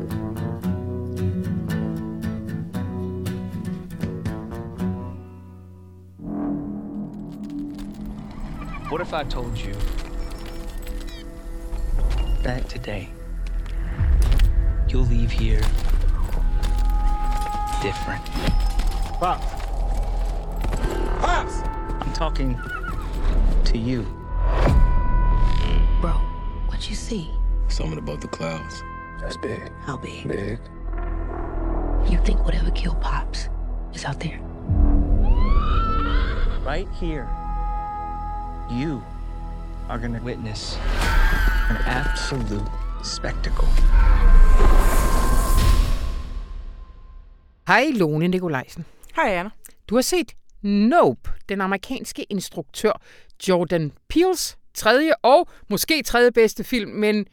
[8.93, 9.73] What if I told you
[12.43, 13.09] that today
[14.87, 15.61] you'll leave here
[17.81, 18.23] different.
[19.17, 19.47] Pops.
[21.19, 21.61] Pops!
[22.01, 22.55] I'm talking
[23.65, 24.03] to you.
[25.99, 26.11] Bro,
[26.67, 27.31] what you see?
[27.69, 28.83] Something above the clouds.
[29.19, 29.71] That's big.
[29.85, 30.27] How big?
[30.27, 30.59] Big.
[32.11, 33.49] You think whatever killed Pops
[33.95, 34.39] is out there?
[36.63, 37.27] Right here,
[38.71, 39.01] you
[39.89, 40.79] are gonna witness
[41.69, 42.65] an absolute
[43.03, 43.67] spectacle.
[47.67, 48.85] Hej Lone Nikolajsen.
[49.15, 49.49] Hej Anna.
[49.89, 53.01] Du har set Nope, den amerikanske instruktør
[53.47, 57.25] Jordan Peels tredje og måske tredje bedste film, men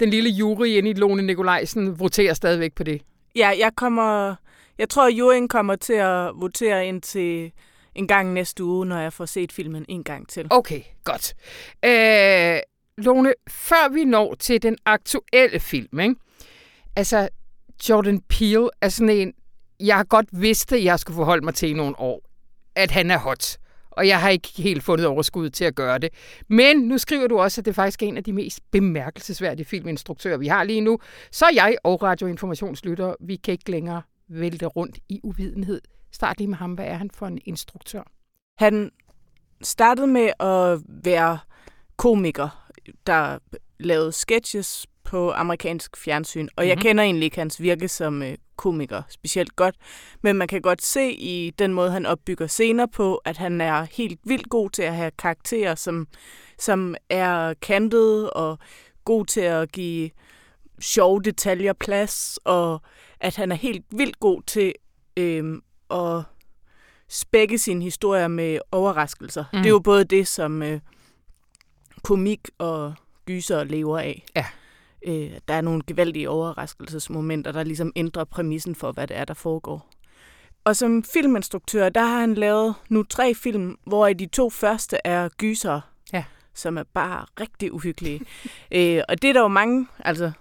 [0.00, 3.02] den lille jury inde i Lone Nikolajsen voterer stadigvæk på det.
[3.36, 4.34] Ja, jeg kommer...
[4.78, 7.52] Jeg tror, at juryen kommer til at votere ind til
[7.94, 10.46] en gang næste uge, når jeg får set filmen en gang til.
[10.50, 11.34] Okay, godt.
[11.84, 12.58] Øh,
[12.98, 16.14] Lone, før vi når til den aktuelle film, ikke?
[16.96, 17.28] altså
[17.88, 19.32] Jordan Peele er sådan en,
[19.80, 22.22] jeg har godt vidst, at jeg skulle forholde mig til i nogle år,
[22.74, 23.56] at han er hot.
[23.90, 26.10] Og jeg har ikke helt fundet overskud til at gøre det.
[26.48, 30.36] Men nu skriver du også, at det faktisk er en af de mest bemærkelsesværdige filminstruktører,
[30.36, 30.98] vi har lige nu.
[31.30, 35.80] Så jeg og radioinformationslytter, vi kan ikke længere vælte rundt i uvidenhed.
[36.14, 36.72] Start lige med ham.
[36.72, 38.02] Hvad er han for en instruktør?
[38.58, 38.90] Han
[39.62, 41.38] startede med at være
[41.96, 42.70] komiker,
[43.06, 43.38] der
[43.80, 46.68] lavede sketches på amerikansk fjernsyn, og mm-hmm.
[46.68, 46.82] jeg mhm.
[46.82, 49.76] kender egentlig ikke hans virke som øh, komiker specielt godt,
[50.22, 53.86] men man kan godt se i den måde, han opbygger scener på, at han er
[53.92, 56.08] helt vildt god til at have karakterer, som,
[56.58, 58.58] som er kantet og
[59.04, 60.10] god til at give
[60.80, 62.82] sjove detaljer plads, og
[63.20, 64.72] at han er helt vildt god til
[65.16, 66.22] øh, at
[67.08, 69.44] spække sine historier med overraskelser.
[69.52, 69.58] Mm.
[69.58, 70.80] Det er jo både det, som øh,
[72.02, 72.94] komik og
[73.26, 74.24] gyser lever af.
[74.36, 74.46] Ja.
[75.06, 79.34] Øh, der er nogle gevaldige overraskelsesmomenter, der ligesom ændrer præmissen for, hvad det er, der
[79.34, 79.90] foregår.
[80.64, 85.28] Og som filminstruktør, der har han lavet nu tre film, hvor de to første er
[85.28, 85.80] gyser,
[86.12, 86.24] ja.
[86.54, 88.20] som er bare rigtig uhyggelige.
[88.76, 90.32] øh, og det er der jo mange, altså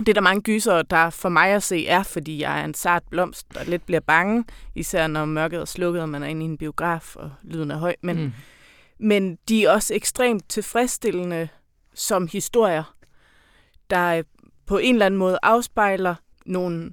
[0.00, 2.74] det er der mange gyser, der for mig at se er, fordi jeg er en
[2.74, 6.42] sart blomst, der lidt bliver bange, især når mørket er slukket, og man er inde
[6.42, 7.94] i en biograf, og lyden er høj.
[8.02, 8.32] Men, mm.
[8.98, 11.48] men de er også ekstremt tilfredsstillende
[11.94, 12.94] som historier
[13.90, 14.22] der
[14.66, 16.14] på en eller anden måde afspejler
[16.46, 16.92] nogle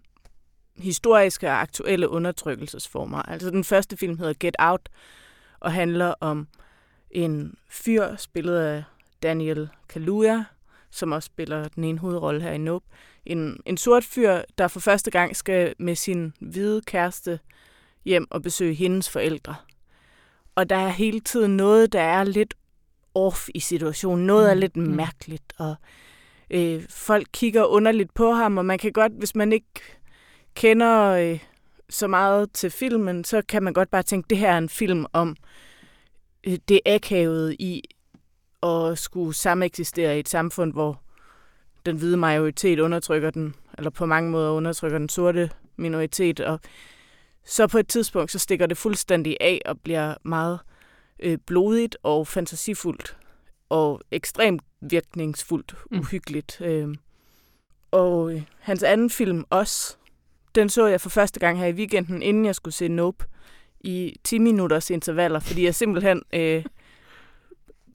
[0.78, 3.22] historiske og aktuelle undertrykkelsesformer.
[3.22, 4.89] Altså den første film hedder Get Out
[5.60, 6.48] og handler om
[7.12, 8.84] en fyr, spillet af
[9.24, 10.43] Daniel Kaluuya,
[10.98, 12.86] som også spiller den ene hovedrolle her i Nope.
[13.26, 17.40] En, en sort fyr, der for første gang skal med sin hvide kæreste
[18.06, 19.56] hjem og besøge hendes forældre.
[20.56, 22.54] Og der er hele tiden noget, der er lidt
[23.16, 24.26] off i situationen.
[24.28, 24.84] Noget er Mm, lidt mm.
[24.84, 25.76] mærkeligt, og
[26.52, 29.82] øh, folk kigger underligt på ham, og man kan godt, hvis man ikke
[30.56, 31.40] kender øh,
[31.90, 35.06] så meget til filmen, så kan man godt bare tænke, det her er en film
[35.14, 35.36] om
[36.48, 37.84] øh, det akavet i
[38.63, 41.02] at skulle sameksistere i et samfund, hvor
[41.86, 46.60] den hvide majoritet undertrykker den, eller på mange måder undertrykker den sorte minoritet, og
[47.46, 50.60] så på et tidspunkt, så stikker det fuldstændig af og bliver meget
[51.20, 53.17] øh, blodigt og fantasifuldt
[53.70, 56.00] og ekstremt virkningsfuldt, Mm.
[56.00, 56.62] uhyggeligt.
[56.62, 56.88] Øh.
[57.91, 59.98] Og øh, hans anden film, Os,
[60.56, 63.26] den så jeg for første gang her i weekenden, inden jeg skulle se Nope,
[63.80, 66.65] i 10 minutters intervaller, fordi jeg simpelthen øh,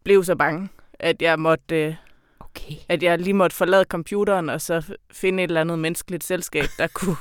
[0.05, 1.77] blev så bange, at jeg måtte...
[1.87, 1.95] Øh,
[2.57, 2.75] Okay.
[2.89, 6.87] at jeg lige måtte forlade computeren og så finde et eller andet menneskeligt selskab, der
[6.95, 7.17] kunne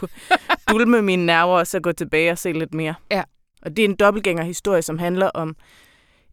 [0.69, 2.93] dulme mine nerver og så gå tilbage og se lidt mere.
[3.11, 3.23] Ja.
[3.61, 5.55] Og det er en dobbeltgængerhistorie, som handler om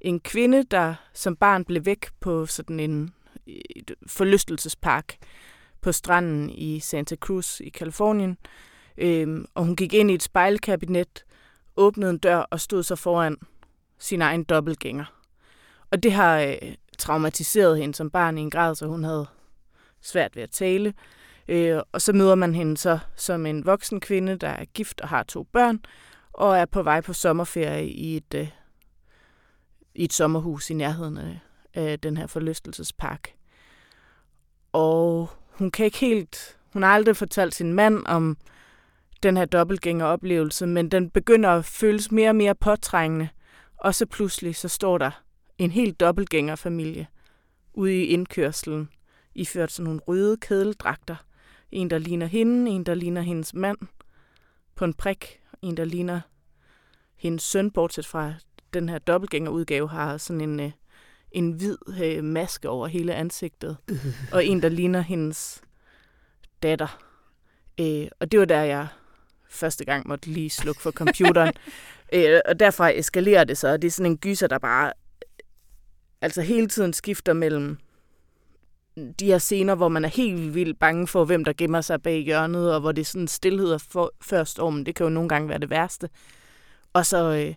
[0.01, 3.15] en kvinde, der som barn blev væk på sådan en
[3.47, 5.17] et forlystelsespark
[5.81, 8.37] på stranden i Santa Cruz i Kalifornien.
[8.99, 11.25] Øhm, og hun gik ind i et spejlkabinet,
[11.77, 13.37] åbnede en dør og stod så foran
[13.99, 15.05] sin egen dobbeltgænger.
[15.91, 19.27] Og det har øh, traumatiseret hende som barn i en grad, så hun havde
[20.01, 20.95] svært ved at tale.
[21.49, 25.09] Øh, og så møder man hende så som en voksen kvinde, der er gift og
[25.09, 25.81] har to børn,
[26.33, 28.49] og er på vej på sommerferie i et, øh,
[29.95, 31.39] i et sommerhus i nærheden af,
[31.75, 33.31] af den her forlystelsespark.
[34.73, 36.55] Og hun kan ikke helt...
[36.73, 38.37] Hun har aldrig fortalt sin mand om
[39.23, 43.29] den her dobbeltgængeroplevelse, men den begynder at føles mere og mere påtrængende.
[43.77, 45.11] Og så pludselig så står der
[45.59, 47.07] en helt dobbeltgængerfamilie
[47.73, 48.89] ude i indkørselen,
[49.35, 51.17] iført sådan nogle røde kædeldragter.
[51.71, 53.79] En, der ligner hende, en, der ligner hendes mand
[54.75, 56.21] på en prik, en, der ligner
[57.17, 58.35] hendes søn, bortset fra
[58.75, 60.71] den her dobbeltgængerudgave har sådan en, øh,
[61.33, 63.77] en hvid øh, maske over hele ansigtet,
[64.33, 65.63] og en, der ligner hendes
[66.63, 66.99] datter.
[67.81, 68.89] Øh, og det var der, jeg
[69.51, 71.53] første gang måtte lige slukke for computeren.
[72.15, 74.93] øh, og derfra eskalerer det så, og det er sådan en gyser, der bare
[76.21, 77.79] altså hele tiden skifter mellem
[79.21, 82.21] de her scener, hvor man er helt vildt bange for, hvem der gemmer sig bag
[82.25, 84.87] hjørnet, og hvor det er sådan stillhed er for, før stormen.
[84.87, 86.09] Det kan jo nogle gange være det værste.
[86.93, 87.55] Og så øh,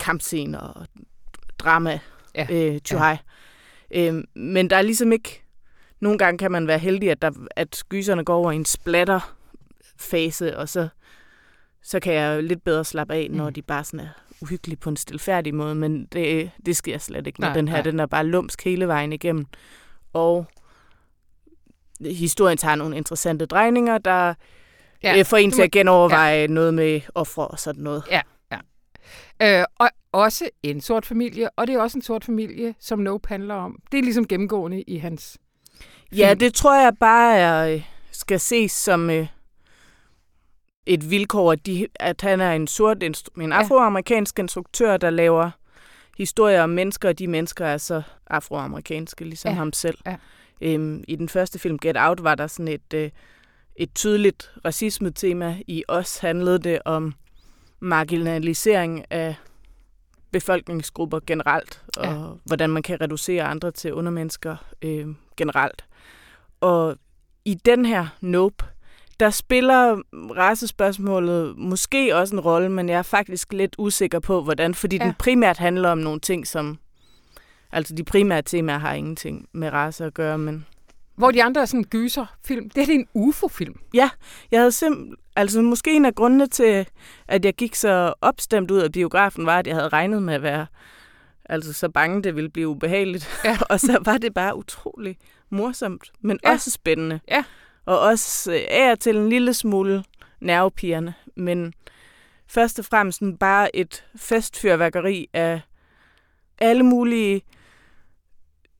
[0.00, 0.86] kampscener og
[1.58, 1.98] drama,
[2.34, 2.46] Ja.
[2.50, 3.16] øh, tjuhaj.
[3.90, 4.08] Ja.
[4.12, 5.40] Øh, men der er ligesom ikke...
[6.00, 10.56] Nogle gange kan man være heldig, at, der, at gyserne går over i en splatter-fase,
[10.58, 10.88] og så,
[11.82, 13.52] så kan jeg lidt bedre slappe af, når Mm.
[13.54, 14.08] de bare sådan er
[14.44, 17.40] uhyggelige på en stilfærdig måde, men det, det sker slet ikke.
[17.40, 17.82] Når Nej, den her, nej.
[17.82, 19.46] den er bare lumsk hele vejen igennem.
[20.12, 20.46] Og
[22.00, 24.34] historien tager nogle interessante drejninger, der
[25.02, 26.46] Ja, ja, får en til må- at genoverveje ja.
[26.46, 28.02] noget med ofre og sådan noget.
[29.42, 33.28] Øh, og også en sort familie, og det er også en sort familie, som Nope
[33.28, 33.78] handler om.
[33.92, 35.38] Det er ligesom gennemgående i hans
[36.16, 36.38] Ja, film.
[36.38, 39.26] det tror jeg bare er, øh, skal ses som øh,
[40.86, 45.50] et vilkår, at, de, at han er en sort, en afroamerikansk instruktør, der laver
[46.18, 49.98] historier om mennesker, og de mennesker er så afroamerikanske, ligesom Ja, ham selv.
[50.06, 50.16] ja.
[50.60, 53.10] Øhm, I den første film, Get Out, var der sådan et, øh,
[53.76, 55.56] et tydeligt racisme-tema.
[55.66, 57.14] I os handlede det om
[57.80, 59.34] marginalisering af
[60.30, 62.26] befolkningsgrupper generelt, og Ja.
[62.44, 65.84] hvordan man kan reducere andre til undermennesker øh, generelt.
[66.60, 66.96] Og
[67.44, 68.64] i den her Nope,
[69.20, 70.02] der spiller
[70.36, 75.02] racespørgsmålet måske også en rolle, men jeg er faktisk lidt usikker på, hvordan, fordi ja.
[75.02, 75.06] Ja.
[75.08, 76.78] den primært handler om nogle ting, som...
[77.72, 80.66] Altså, de primære temaer har ingenting med race at gøre, men...
[81.16, 82.70] Hvor de andre er sådan en gyserfilm.
[82.70, 83.74] Det her det er en UFO-film.
[83.94, 84.10] Jeg
[84.52, 85.16] havde simpelthen...
[85.36, 86.86] Altså, måske en af grundene til,
[87.28, 90.42] at jeg gik så opstemt ud af biografen, var, at jeg havde regnet med at
[90.42, 90.66] være
[91.44, 93.40] altså så bange, det ville blive ubehageligt.
[93.44, 93.58] Ja.
[93.70, 95.16] og så var det bare utrolig
[95.50, 96.48] morsomt, men Ja.
[96.48, 96.54] ja.
[96.54, 97.20] også spændende.
[97.28, 97.44] Ja.
[97.86, 100.04] Og også øh, af og til en lille smule
[100.40, 101.72] nervepirrende, men
[102.46, 105.60] først og fremmest bare et festfyrværkeri af
[106.58, 107.42] alle mulige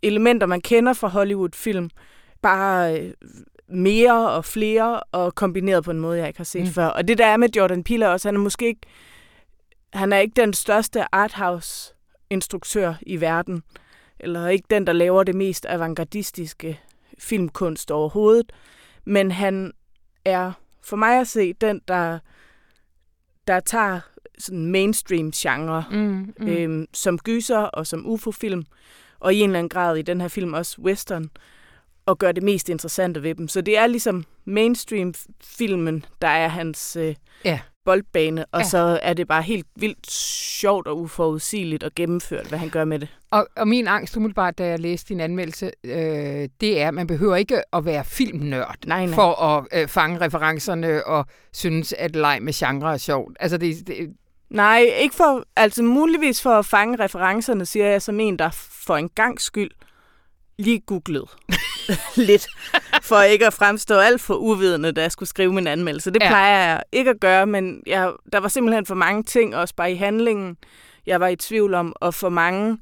[0.03, 1.90] elementer, man kender fra Hollywood-film.
[2.43, 3.12] Bare øh,
[3.69, 6.71] mere og flere, og kombineret på en måde, jeg ikke har set mm.
[6.71, 6.87] før.
[6.87, 8.81] Og det der er med Jordan Peele også, han er måske ikke,
[9.93, 13.62] han er ikke den største arthouse-instruktør i verden,
[14.21, 16.81] eller ikke den, der laver det mest avantgardistiske
[17.19, 18.53] filmkunst overhovedet,
[19.05, 19.73] men han
[20.25, 22.19] er for mig at se den, der,
[23.47, 24.01] der tager
[24.38, 26.49] sådan mainstream genre, Mm, mm.
[26.49, 28.64] øhm, som gyser og som UFO-film,
[29.21, 31.31] og i en eller anden grad i den her film også western,
[32.07, 33.49] og gør det mest interessante ved dem.
[33.49, 37.14] Så det er ligesom mainstream-filmen, der er hans øh,
[37.45, 37.61] Ja.
[37.85, 38.64] Boldbane, og Ja.
[38.66, 42.99] så er det bare helt vildt sjovt og uforudsigeligt og gennemført, hvad han gør med
[42.99, 43.09] det.
[43.31, 47.07] Og, og min angst umiddelbart, da jeg læste din anmeldelse, øh, det er, at man
[47.07, 49.14] behøver ikke at være filmnørd Nej, nej.
[49.14, 53.37] for at øh, fange referencerne og synes, at leg med genre er sjovt.
[53.40, 53.97] Altså, det, det,
[54.51, 58.51] Nej, ikke for, altså muligvis for at fange referencerne, siger jeg som en, der
[58.87, 59.70] for en gang skyld
[60.59, 61.27] lige googlede
[62.17, 62.47] lidt,
[63.03, 66.11] for ikke at fremstå alt for uvidende, da jeg skulle skrive min anmeldelse.
[66.11, 66.29] Det Ja.
[66.29, 69.93] plejer jeg ikke at gøre, men jeg, der var simpelthen for mange ting, også bare
[69.93, 70.57] i handlingen,
[71.07, 72.79] jeg var i tvivl om, og for mange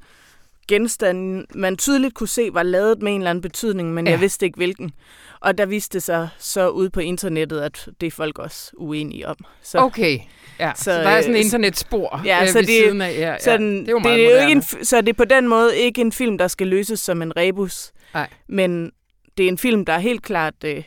[0.67, 4.11] genstande, man tydeligt kunne se, var lavet med en eller anden betydning, men Ja.
[4.11, 4.91] jeg vidste ikke hvilken.
[5.39, 9.27] Og der viste det sig så ude på internettet, at det er folk også uenige
[9.27, 9.35] om.
[9.61, 10.19] Så, okay.
[10.59, 13.15] Ja, så, Så, der er sådan et øh, internetspor ja, øh, så det- siden af.
[13.17, 13.57] Ja, Så, ja.
[13.57, 14.49] det er jo meget det er jo moderne.
[14.49, 17.21] ikke en, så det er på den måde ikke en film, der skal løses som
[17.21, 17.91] en rebus.
[18.13, 18.29] Nej.
[18.49, 18.91] Men
[19.37, 20.83] det er en film, der helt klart øh,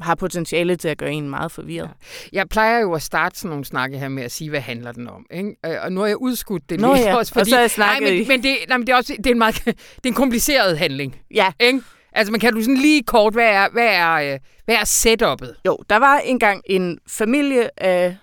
[0.00, 1.90] har potentiale til at gøre en meget forvirret.
[2.32, 5.08] Jeg plejer jo at starte sådan nogle snakke her med at sige, hvad handler den
[5.08, 5.26] om.
[5.30, 5.56] Ikke?
[5.66, 7.50] Øh, Og nu har jeg udskudt det Nå lidt ja, også, og fordi...
[7.50, 9.30] så har jeg nej, snakket men, men, det, nej, men det er også det er
[9.30, 11.20] en, meget, det er en kompliceret handling.
[11.34, 11.80] Ja, Ikke?
[12.12, 15.60] Altså, man kan du sådan lige kort, hvad er, hvad er, øh, hvad er setup'et?
[15.66, 18.16] jo, der var engang en familie af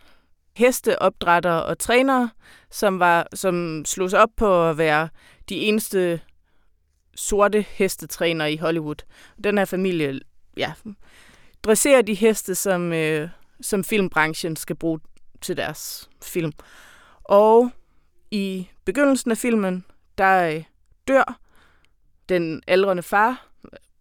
[0.55, 2.29] hesteopdrættere og trænere,
[2.71, 5.09] som, var, som slog sig op på at være
[5.49, 6.19] de eneste
[7.15, 8.95] sorte hestetrænere i Hollywood.
[9.43, 10.19] Den her familie
[10.57, 10.71] ja,
[11.63, 13.29] dresserer de heste, som, øh,
[13.61, 14.99] som filmbranchen skal bruge
[15.41, 16.51] til deres film.
[17.23, 17.71] Og
[18.31, 19.85] i begyndelsen af filmen,
[20.17, 20.63] der øh,
[21.07, 21.39] dør
[22.29, 23.47] den aldrende far,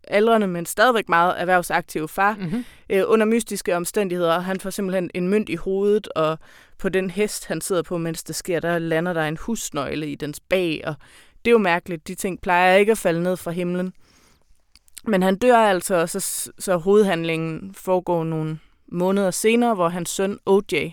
[0.08, 2.64] aldrende, men stadigvæk meget erhvervsaktive far, Mm-hmm.
[2.90, 4.40] øh, under mystiske omstændigheder.
[4.40, 6.38] Han får simpelthen en mønt i hovedet, og
[6.78, 10.14] på den hest, han sidder på, mens det sker, der lander der en husnøgle i
[10.14, 10.94] dens bag, og
[11.44, 12.08] det er jo mærkeligt.
[12.08, 13.92] De ting plejer ikke at falde ned fra himlen.
[15.04, 20.38] Men han dør altså, og så, så hovedhandlingen foregår nogle måneder senere, hvor hans søn
[20.46, 20.90] OJ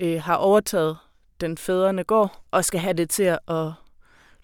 [0.00, 0.96] øh, har overtaget
[1.40, 3.72] den fædrene går, og skal have det til at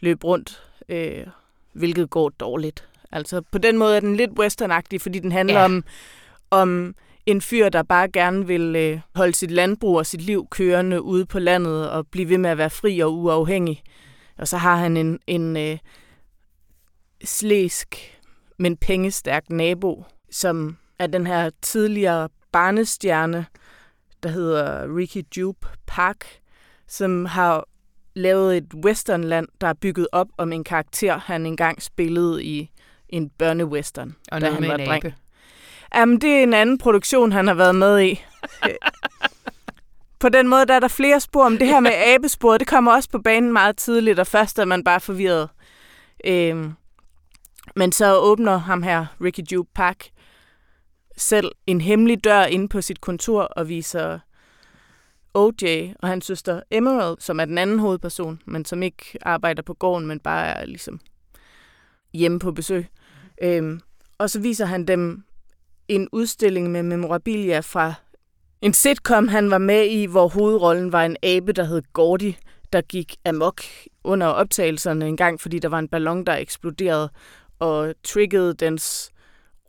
[0.00, 1.26] løbe rundt, øh,
[1.72, 2.88] hvilket går dårligt.
[3.12, 5.64] Altså på den måde er den lidt westernagtig, fordi den handler Ja.
[5.64, 5.84] om,
[6.50, 6.94] om
[7.26, 11.26] en fyr, der bare gerne vil øh, holde sit landbrug og sit liv kørende ude
[11.26, 13.82] på landet og blive ved med at være fri og uafhængig.
[14.38, 15.78] Og så har han en, en øh,
[17.24, 18.18] slæsk,
[18.62, 23.46] men pengestærk nabo, som er den her tidligere barnestjerne,
[24.22, 26.26] der hedder Ricky Jupe Park,
[26.88, 27.64] som har
[28.14, 32.70] lavet et westernland, der er bygget op om en karakter, han engang spillede i
[33.08, 35.04] en børnewestern, Og da han var en dreng.
[35.04, 35.14] abe.
[35.94, 38.24] Jamen, det er en anden produktion, han har været med i.
[40.20, 41.48] på den måde, der er der flere spor.
[41.48, 44.64] Men det her med abesporet, det kommer også på banen meget tidligt, og først er
[44.64, 45.48] man bare forvirret.
[46.26, 46.72] Øhm,
[47.76, 50.08] men så åbner ham her, Ricky Jupe Park,
[51.16, 54.18] selv en hemmelig dør inde på sit kontor og viser
[55.34, 59.74] OJ og hans søster Emerald, som er den anden hovedperson, men som ikke arbejder på
[59.74, 61.00] gården, men bare er ligesom
[62.14, 62.86] hjemme på besøg.
[63.42, 63.80] Øhm,
[64.18, 65.24] og så viser han dem
[65.88, 67.94] en udstilling med memorabilia fra
[68.62, 72.34] en sitcom, han var med i, hvor hovedrollen var en abe, der hed Gordy,
[72.72, 73.62] der gik amok
[74.04, 77.10] under optagelserne en gang, fordi der var en ballon, der eksploderede
[77.62, 79.12] og triggede dens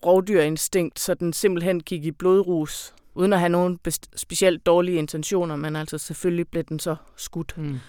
[0.05, 3.79] rovdyrinstinkt, så den simpelthen gik i blodrus, uden at have nogen
[4.15, 7.57] specielt dårlige intentioner, men altså selvfølgelig blev den så skudt.
[7.57, 7.79] Mm.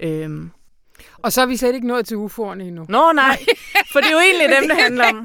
[0.00, 0.50] Øhm.
[1.18, 2.86] Og så er vi slet ikke nået til UFO'erne endnu.
[2.88, 3.38] Nå nej,
[3.92, 5.16] for det er jo egentlig dem, det handler om.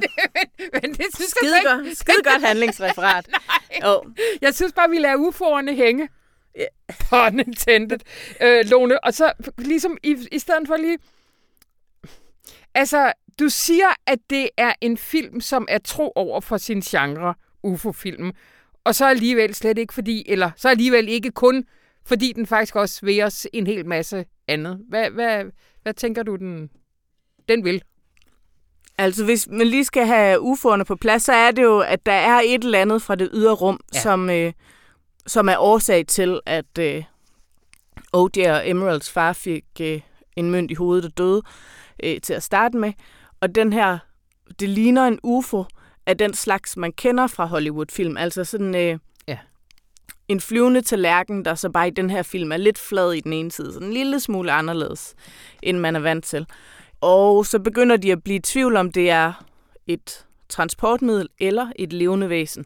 [0.74, 3.30] Men det synes Skide jeg, godt, skide godt handlingsreferat.
[3.84, 4.04] Jo,
[4.42, 6.10] jeg synes bare, vi lader UFO'erne hænge.
[6.56, 6.66] Ja.
[7.10, 8.00] Pun intended.
[8.42, 10.98] Øh, Lone, og så ligesom i, i stedet for lige...
[12.74, 17.34] Altså, du siger, at det er en film, som er tro over for sin genre,
[17.64, 18.32] UFO-film.
[18.84, 21.64] Og så alligevel slet ikke fordi, eller så alligevel ikke kun,
[22.06, 24.80] fordi den faktisk også vil os en hel masse andet.
[24.90, 25.46] Hvad, hvad,
[25.84, 26.70] hvad tænker du, den,
[27.50, 27.82] den vil?
[28.98, 32.12] Altså, hvis man lige skal have UFO'erne på plads, så er det jo, at der
[32.12, 34.00] er et eller andet fra det ydre rum, ja.
[34.00, 34.54] som, øh,
[35.28, 37.04] som er årsag til, at øh,
[38.14, 40.02] OJ og Emeralds far fik øh,
[40.36, 41.42] en mønt i hovedet og døde
[42.04, 42.94] øh, til at starte med.
[43.42, 43.98] Og den her,
[44.60, 45.64] det ligner en UFO
[46.06, 48.18] af den slags, man kender fra Hollywood-film.
[48.18, 49.38] Altså sådan øh, Ja.
[50.28, 53.34] en flyvende tallerken, der så bare i den her film er lidt flad i den
[53.34, 53.74] ene side.
[53.74, 55.16] Sådan en lille smule anderledes,
[55.64, 56.46] end man er vant til.
[57.02, 59.46] Og så begynder de at blive i tvivl om, det er
[59.88, 62.66] et transportmiddel eller et levende væsen,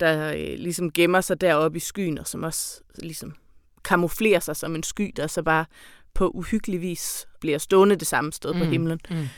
[0.00, 3.34] der øh, ligesom gemmer sig deroppe i skyen, og som også ligesom
[3.84, 5.64] kamuflerer sig som en sky, der så bare
[6.14, 8.58] på uhyggelig vis bliver stående det samme sted mm.
[8.58, 9.00] på himlen.
[9.10, 9.28] Mm.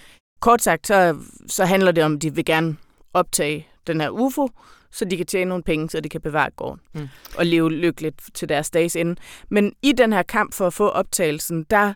[0.47, 2.77] Kort sagt, så, så handler det om, at de vil gerne
[3.15, 4.49] optage den her UFO,
[4.91, 7.09] så de kan tjene nogle penge, så de kan bevare gården mm.
[7.39, 9.17] og leve lykkeligt til deres dages ende.
[9.49, 11.95] Men i den her kamp for at få optagelsen, der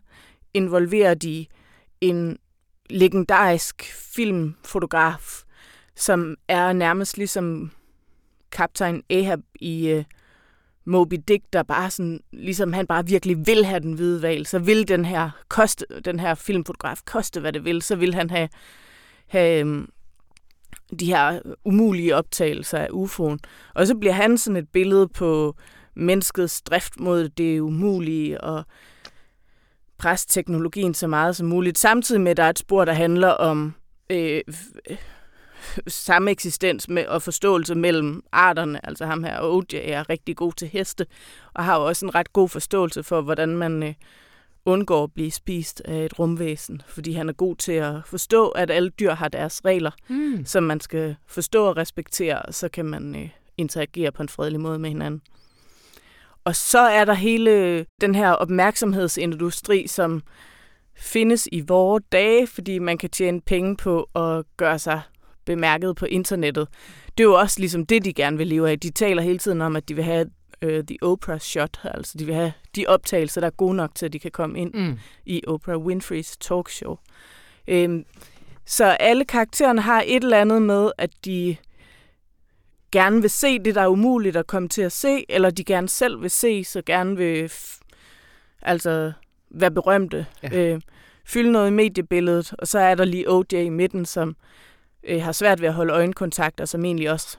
[0.54, 1.46] involverer de
[2.00, 2.38] en
[2.90, 5.42] legendarisk filmfotograf,
[5.96, 7.70] som er nærmest ligesom
[8.52, 10.04] kaptajn Ahab i uh,
[10.90, 14.58] Moby Dick, der bare sådan, ligesom han bare virkelig vil have den hvide val, så
[14.58, 18.48] vil den her, koste, den her filmfotograf koste, hvad det vil, så vil han have,
[19.26, 19.88] have øhm,
[21.00, 23.38] de her umulige optagelser af UFO'en.
[23.74, 25.56] Og så bliver han sådan et billede på
[25.94, 28.64] menneskets drift mod det umulige, og
[29.98, 33.28] presse teknologien så meget som muligt, samtidig med, at der er et spor, der handler
[33.28, 33.74] om
[34.10, 34.40] øh,
[35.86, 38.86] samme eksistens med, og forståelse mellem arterne.
[38.86, 41.06] Altså ham her, OJ, er rigtig god til heste,
[41.54, 43.94] og har jo også en ret god forståelse for, hvordan man øh,
[44.64, 48.70] undgår at blive spist af et rumvæsen, fordi han er god til at forstå, at
[48.70, 50.44] alle dyr har deres regler, mm.
[50.46, 54.60] som man skal forstå og respektere, og så kan man øh, interagere på en fredelig
[54.60, 55.22] måde med hinanden.
[56.44, 60.22] Og så er der hele den her opmærksomhedsindustri, som
[60.96, 65.00] findes i vore dage, fordi man kan tjene penge på at gøre sig
[65.44, 66.68] bemærket på internettet.
[67.18, 68.80] Det er jo også ligesom det, de gerne vil leve af.
[68.80, 70.26] De taler hele tiden om, at de vil have
[70.64, 74.06] uh, the Oprah shot, altså de vil have de optagelser, der er gode nok til,
[74.06, 74.98] at de kan komme ind mm.
[75.26, 76.96] i Oprah Winfreys talkshow.
[77.72, 78.04] Um,
[78.66, 81.56] så alle karaktererne har et eller andet med, at de
[82.92, 85.88] gerne vil se det, der er umuligt at komme til at se, eller de gerne
[85.88, 87.52] selv vil se, så gerne vil
[88.62, 89.12] altså
[89.50, 90.72] være berømte, ja.
[90.72, 90.80] øh,
[91.24, 94.36] fylde noget i mediebilledet, og så er der lige OJ i midten, som
[95.04, 97.38] øh, har svært ved at holde øjenkontakt, og som egentlig også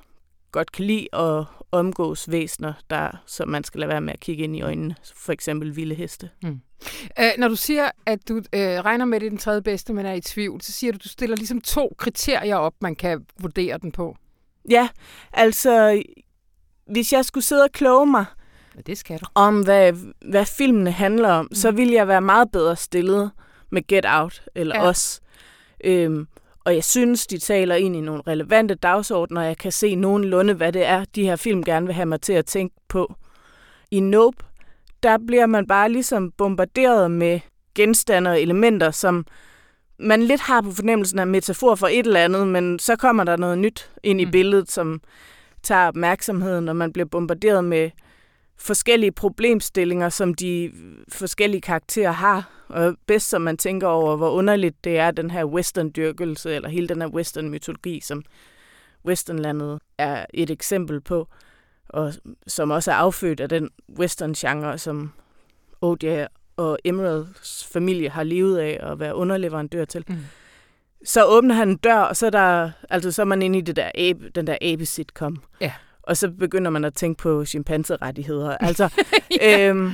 [0.51, 4.43] godt kan lide at omgås væsner, der, som man skal lade være med at kigge
[4.43, 6.29] ind i øjnene, for eksempel vilde heste.
[6.43, 6.59] Mm.
[7.19, 9.93] Øh, når du siger, at du øh, regner med, at det er den tredje bedste,
[9.93, 12.95] men er i tvivl, så siger du, at du stiller ligesom to kriterier op, man
[12.95, 14.15] kan vurdere den på.
[14.69, 14.89] Ja,
[15.33, 16.03] altså,
[16.91, 18.25] hvis jeg skulle sidde og kloge mig
[18.75, 19.25] ja, det skal du.
[19.35, 19.93] om, hvad,
[20.29, 21.55] hvad filmene handler om, mm.
[21.55, 23.31] så ville jeg være meget bedre stillet
[23.69, 24.87] med Get Out eller ja.
[24.87, 25.21] Os.
[25.83, 26.27] Øhm,
[26.65, 30.53] og jeg synes, de taler ind i nogle relevante dagsordner, og jeg kan se nogenlunde,
[30.53, 33.13] hvad det er, de her film gerne vil have mig til at tænke på.
[33.91, 34.37] I Nope,
[35.03, 37.39] der bliver man bare ligesom bombarderet med
[37.75, 39.25] genstande og elementer, som
[39.99, 43.37] man lidt har på fornemmelsen af metafor for et eller andet, men så kommer der
[43.37, 44.31] noget nyt ind i mm.
[44.31, 45.01] billedet, som
[45.63, 47.89] tager opmærksomheden, og man bliver bombarderet med
[48.59, 50.71] forskellige problemstillinger, som de
[51.09, 52.49] forskellige karakterer har.
[52.71, 56.87] Og bedst som man tænker over, hvor underligt det er, den her western-dyrkelse, eller hele
[56.87, 58.23] den her western-mytologi, som
[59.05, 61.27] westernlandet er et eksempel på,
[61.89, 62.13] og
[62.47, 65.11] som også er affødt af den western-genre, som
[65.81, 66.25] O.J
[66.57, 70.05] og Emeralds familie har levet af at være underleverandør til.
[70.07, 70.17] Mm.
[71.05, 73.61] Så åbner han en dør, og så er, der, altså, så er man inde i
[73.61, 75.43] det der abe, den der abe-sitcom.
[75.61, 75.73] Ja.
[76.03, 78.57] Og så begynder man at tænke på chimpanserettigheder.
[78.57, 78.89] Altså,
[79.41, 79.69] ja.
[79.69, 79.91] øhm,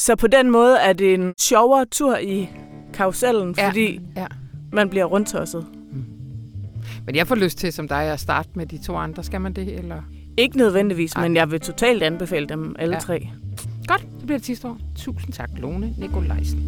[0.00, 2.48] så på den måde er det en sjovere tur i
[2.94, 3.68] karusellen, ja.
[3.68, 4.26] fordi ja.
[4.72, 5.66] man bliver rundtosset.
[5.92, 6.04] Mm.
[7.06, 9.24] Men jeg får lyst til, som dig, at starte med de to andre.
[9.24, 10.02] Skal man det, eller?
[10.36, 11.22] Ikke nødvendigvis, Ej.
[11.22, 13.00] men jeg vil totalt anbefale dem alle ja.
[13.00, 13.28] tre.
[13.86, 14.78] Godt, det bliver det sidste år.
[14.96, 16.60] Tusind tak, Lone Nikolajsen.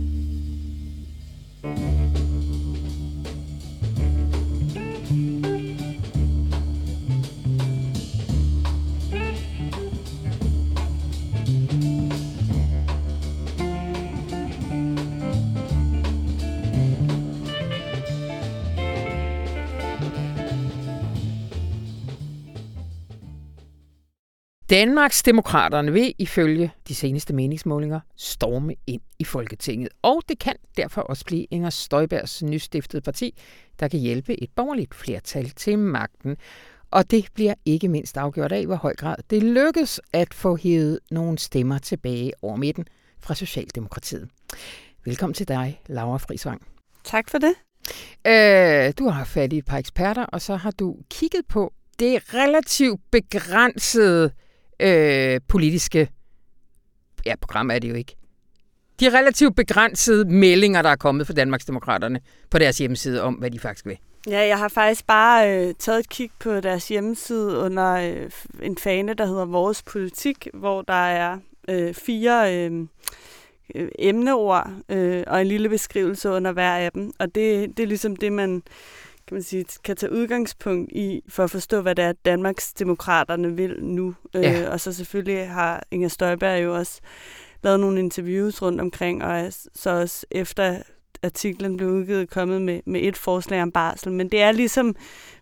[24.72, 29.88] Danmarks Demokraterne vil ifølge de seneste meningsmålinger storme ind i Folketinget.
[30.02, 33.38] Og det kan derfor også blive Inger Støjbergs nystiftede parti,
[33.80, 36.36] der kan hjælpe et borgerligt flertal til magten.
[36.90, 40.98] Og det bliver ikke mindst afgjort af, hvor høj grad det lykkes at få hævet
[41.10, 42.84] nogle stemmer tilbage over midten
[43.20, 44.28] fra Socialdemokratiet.
[45.04, 46.62] Velkommen til dig, Laura Frisvang.
[47.04, 47.54] Tak for det.
[48.26, 52.34] Øh, du har fat i et par eksperter, og så har du kigget på det
[52.34, 54.30] relativt begrænsede
[54.82, 56.08] øh, politiske
[57.26, 58.16] ja, program er det jo ikke.
[59.00, 62.20] De relativt begrænsede meldinger, der er kommet fra Danmarksdemokraterne
[62.50, 63.98] på deres hjemmeside om, hvad de faktisk vil.
[64.28, 68.30] Ja, jeg har faktisk bare øh, taget et kig på deres hjemmeside under øh,
[68.62, 72.86] en fane, der hedder Vores Politik, hvor der er øh, fire øh,
[73.74, 77.12] øh emneord øh, og en lille beskrivelse under hver af dem.
[77.18, 78.62] Og det, det er ligesom det, man
[79.32, 83.56] kan man sige, kan tage udgangspunkt i, for at forstå, hvad det er, Danmarks demokraterne
[83.56, 84.14] vil nu.
[84.34, 84.62] Øh, ja.
[84.62, 87.00] Øh, og så selvfølgelig har Inger Støjberg jo også
[87.62, 90.82] lavet nogle interviews rundt omkring, og er så også efter
[91.22, 94.12] artiklen blev udgivet kommet med, med et forslag om barsel.
[94.12, 94.96] Men det er ligesom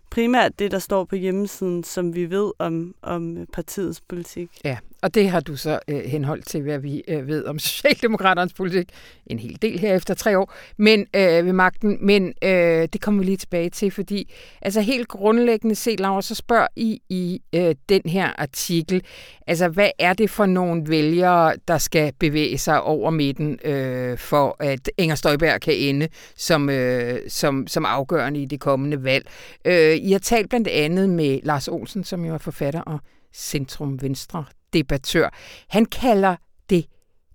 [0.09, 4.49] primært det, der står på hjemmesiden, som vi ved om, om partiets politik.
[4.63, 8.53] Ja, og det har du så øh, henholdt til, hvad vi øh, ved om Socialdemokraternes
[8.53, 8.89] politik.
[9.27, 11.97] En hel del her efter tre år men øh, ved magten.
[12.05, 16.35] Men øh, det kommer vi lige tilbage til, fordi altså helt grundlæggende set, Laura, så
[16.35, 19.03] spørger I i øh, den her artikel,
[19.47, 24.55] altså hvad er det for nogle vælgere, der skal bevæge sig over midten, øh, for
[24.59, 29.27] at Inger Støjberg kan ende som, øh, som, som afgørende i det kommende valg?
[29.65, 32.99] Øh, I har talt blandt andet med Lars Olsen, som jo er forfatter og
[33.33, 35.29] Centrum Venstre debattør.
[35.67, 36.35] Han kalder
[36.69, 36.85] det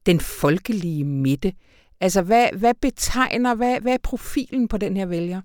[0.07, 1.53] den folkelige midte.
[2.01, 5.41] Altså, hvad, hvad betegner, hvad, hvad er profilen på den her vælger?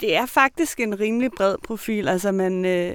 [0.00, 2.08] Det er faktisk en rimelig bred profil.
[2.08, 2.94] Altså, man, øh,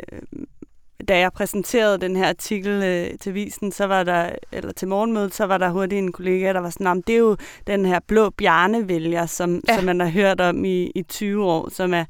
[1.08, 5.34] da jeg præsenterede den her artikel øh, til visen, så var der, eller til morgenmødet,
[5.34, 7.38] så var der hurtigt en kollega, der var sådan, det er jo
[7.68, 9.76] den her blå bjarnevælger, som, ja.
[9.76, 12.06] som man har hørt om i, i 20 år, som er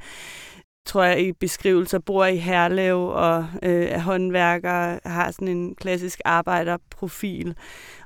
[0.85, 6.21] tror jeg, i beskrivelser, bor i Herlev og øh, er håndværker, har sådan en klassisk
[6.25, 7.55] arbejderprofil.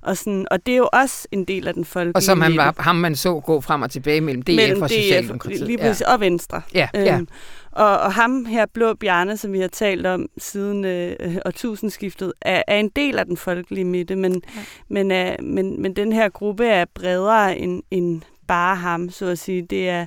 [0.02, 2.58] Og, sådan, og det er jo også en del af den folkelige Og som han
[2.58, 5.68] var, ham man så gå frem og tilbage mellem DF mellem og Socialdemokratiet.
[5.68, 6.14] Lige præcis, ja.
[6.14, 6.62] og Venstre.
[6.74, 7.16] Ja, ja.
[7.18, 7.28] Øhm,
[7.72, 12.64] og, og ham her, Blå Bjarne, som vi har talt om siden øh, årtusindskiftet, er,
[12.68, 14.62] er en del af den folkelige midte, men, ja.
[14.88, 19.40] men, er, men, men den her gruppe er bredere end, end bare ham, så at
[19.40, 19.62] sige.
[19.62, 20.06] Det er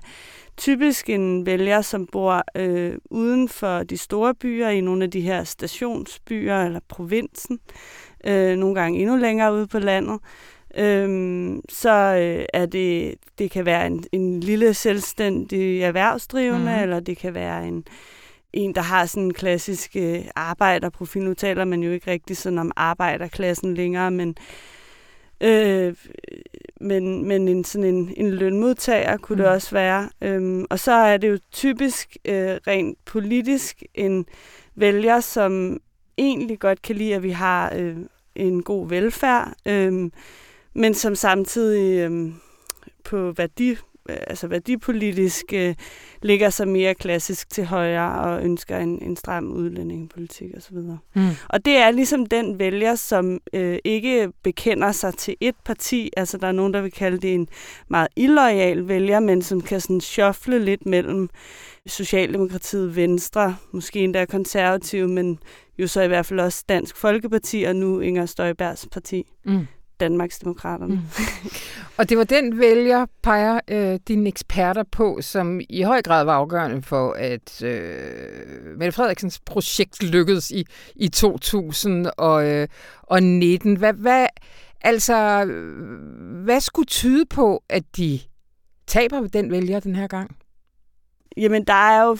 [0.56, 5.20] typisk en vælger, som bor øh, uden for de store byer, i nogle af de
[5.20, 7.58] her stationsbyer eller provinsen,
[8.26, 10.20] øh, nogle gange endnu længere ude på landet.
[10.76, 16.82] Øhm, så øh, er det, det kan være en, en lille selvstændig erhvervsdrivende, mm.
[16.82, 17.84] eller det kan være en,
[18.52, 21.22] en, der har sådan en klassisk øh, arbejderprofil.
[21.22, 24.36] Nu taler man jo ikke rigtig sådan om arbejderklassen længere, men
[25.44, 25.94] Øh,
[26.82, 29.42] men, men en, sådan en, en lønmodtager kunne mm.
[29.42, 30.08] det også være.
[30.20, 32.34] Øhm, og så er det jo typisk øh,
[32.66, 34.26] rent politisk en
[34.74, 35.80] vælger, som
[36.18, 37.96] egentlig godt kan lide, at vi har øh,
[38.34, 40.10] en god velfærd, øh,
[40.74, 42.32] men som samtidig øh,
[43.04, 43.76] på værdi
[44.08, 45.74] altså værdipolitisk øh,
[46.22, 50.76] ligger sig mere klassisk til højre og ønsker en, en stram udlændingepolitik osv.
[50.76, 51.28] Mm.
[51.48, 56.10] Og det er ligesom den vælger, som øh, ikke bekender sig til et parti.
[56.16, 57.48] Altså der er nogen, der vil kalde det en
[57.88, 61.28] meget illoyal vælger, men som kan sådan shuffle lidt mellem
[61.86, 65.38] Socialdemokratiet, Venstre, måske endda konservative, men
[65.78, 69.26] jo så i hvert fald også Dansk Folkeparti og nu Inger Støjbergs parti.
[69.44, 69.66] Mm.
[70.02, 70.94] Danmarksdemokraterne.
[70.94, 71.00] Mm.
[71.98, 76.34] og det var den vælger, peger øh, dine eksperter på, som i høj grad var
[76.34, 80.64] afgørende for, at øh, Mette Frederiksens projekt lykkedes i,
[80.96, 83.76] i 2019.
[83.76, 84.26] Hvad, hvad,
[84.80, 85.44] altså,
[86.44, 88.20] hvad skulle tyde på, at de
[88.86, 90.36] taber den vælger den her gang?
[91.36, 92.16] Jamen, der er jo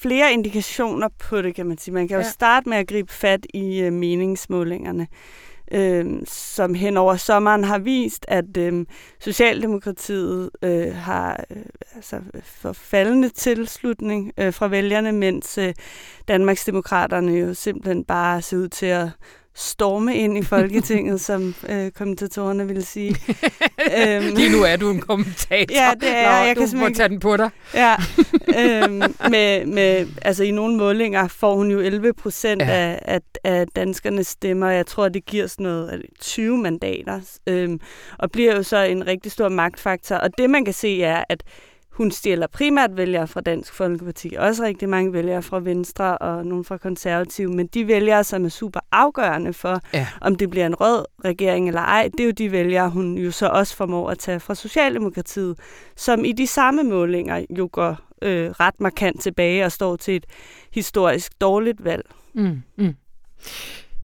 [0.00, 1.94] flere indikationer på det, kan man sige.
[1.94, 2.30] Man kan jo ja.
[2.30, 5.06] starte med at gribe fat i øh, meningsmålingerne
[5.72, 8.86] øh, som hen over sommeren har vist, at øh,
[9.20, 11.62] Socialdemokratiet øh, har øh,
[11.94, 15.74] altså, forfaldende tilslutning øh, fra vælgerne, mens øh,
[16.28, 19.08] Danmarksdemokraterne jo simpelthen bare ser ud til at
[19.56, 23.16] storme ind i Folketinget, som øh, kommentatorerne ville sige.
[23.98, 25.74] øhm, Lige nu er du en kommentator.
[25.74, 26.56] Ja, det er Nå, jeg.
[26.56, 27.50] Du kan må tage den på dig.
[27.74, 27.94] Ja,
[28.58, 32.68] øhm, med, med, altså i nogle målinger får hun jo 11 procent ja.
[32.68, 34.70] af, af, af danskernes stemmer.
[34.70, 37.80] Jeg tror, det giver sådan noget 20 mandater, øhm,
[38.18, 40.16] og bliver jo så en rigtig stor magtfaktor.
[40.16, 41.42] Og det man kan se er, at
[41.96, 46.64] hun stjæler primært vælgere fra Dansk Folkeparti, også rigtig mange vælgere fra Venstre og nogle
[46.64, 50.06] fra Konservative, men de vælgere, som er super afgørende for, ja.
[50.20, 53.30] om det bliver en rød regering eller ej, det er jo de vælgere, hun jo
[53.30, 55.58] så også formår at tage fra Socialdemokratiet,
[55.96, 60.26] som i de samme målinger jo går øh, ret markant tilbage og står til et
[60.72, 62.04] historisk dårligt valg.
[62.34, 62.94] Mm, mm.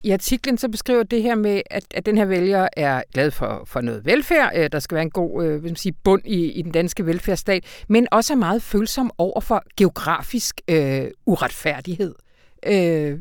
[0.05, 3.63] I artiklen så beskriver det her med, at, at den her vælger er glad for,
[3.67, 4.53] for noget velfærd.
[4.57, 7.85] Øh, der skal være en god øh, man sige, bund i, i den danske velfærdsstat,
[7.89, 12.15] men også er meget følsom over for geografisk øh, uretfærdighed.
[12.67, 13.19] Øh,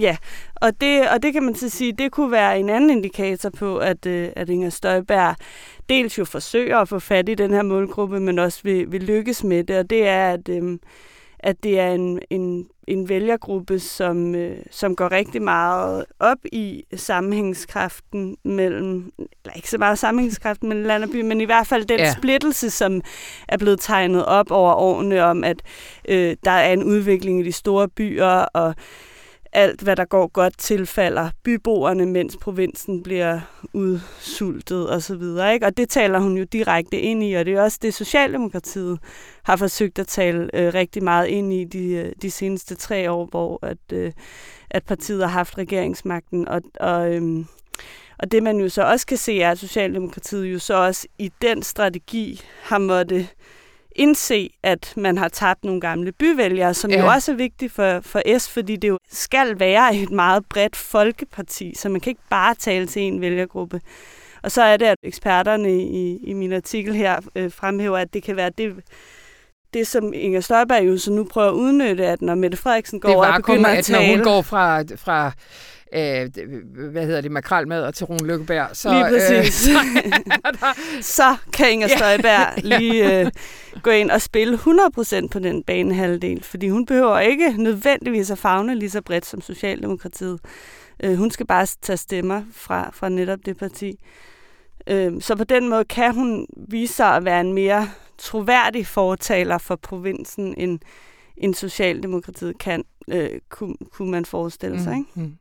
[0.00, 0.16] Ja,
[0.54, 3.78] og det, og det kan man så sige, det kunne være en anden indikator på,
[3.78, 5.36] at, øh, at Inger Støjberg
[5.88, 9.44] dels jo forsøger at få fat i den her målgruppe, men også vil, vil lykkes
[9.44, 10.78] med det, og det er, at, øh,
[11.42, 16.84] at det er en, en, en vælgergruppe, som, øh, som går rigtig meget op i
[16.94, 21.84] sammenhængskraften mellem, eller ikke så meget sammenhængskraften mellem land og by, men i hvert fald
[21.84, 22.12] den ja.
[22.12, 23.02] splittelse, som
[23.48, 25.62] er blevet tegnet op over årene om, at
[26.08, 28.74] øh, der er en udvikling i de store byer, og
[29.52, 33.40] alt, hvad der går godt, tilfalder byboerne, mens provinsen bliver
[33.72, 34.94] udsultet osv.
[34.94, 35.66] Og, så videre, ikke?
[35.66, 38.98] og det taler hun jo direkte ind i, og det er også det, Socialdemokratiet
[39.42, 43.26] har forsøgt at tale øh, rigtig meget ind i de, øh, de seneste tre år,
[43.26, 44.12] hvor at, øh,
[44.70, 46.48] at partiet har haft regeringsmagten.
[46.48, 47.44] Og, og, øh,
[48.18, 51.32] og det man jo så også kan se, er, at Socialdemokratiet jo så også i
[51.42, 53.28] den strategi har måttet
[53.96, 57.00] indse, at man har tabt nogle gamle byvælgere, som ja.
[57.00, 60.76] jo også er vigtigt for, for S, fordi det jo skal være et meget bredt
[60.76, 63.80] folkeparti, så man kan ikke bare tale til en vælgergruppe.
[64.42, 68.22] Og så er det, at eksperterne i, i min artikel her øh, fremhæver, at det
[68.22, 68.74] kan være det,
[69.74, 73.14] det, som Inger Støjberg jo så nu prøver at udnytte, at når Mette Frederiksen går
[73.14, 74.06] over og begynder at tale...
[74.08, 75.32] når hun går fra, fra
[75.94, 76.30] øh,
[76.90, 78.68] hvad hedder det, makralmad til Rune Lykkeberg.
[78.72, 79.68] Så, lige præcis.
[79.68, 79.74] Øh,
[81.18, 82.78] så kan Inger Støjberg ja.
[82.78, 83.30] lige øh,
[83.82, 88.74] gå ind og spille 100% på den banehalvdel, fordi hun behøver ikke nødvendigvis at fagne
[88.74, 90.40] lige så bredt som Socialdemokratiet.
[91.02, 93.98] Øh, hun skal bare tage stemmer fra, fra netop det parti.
[94.86, 97.88] Øh, så på den måde kan hun vise sig at være en mere
[98.18, 100.78] troværdig fortaler for provinsen, end,
[101.36, 104.96] end Socialdemokratiet kan, øh, kunne, kunne man forestille sig.
[104.96, 105.10] Ikke?
[105.14, 105.36] Mm.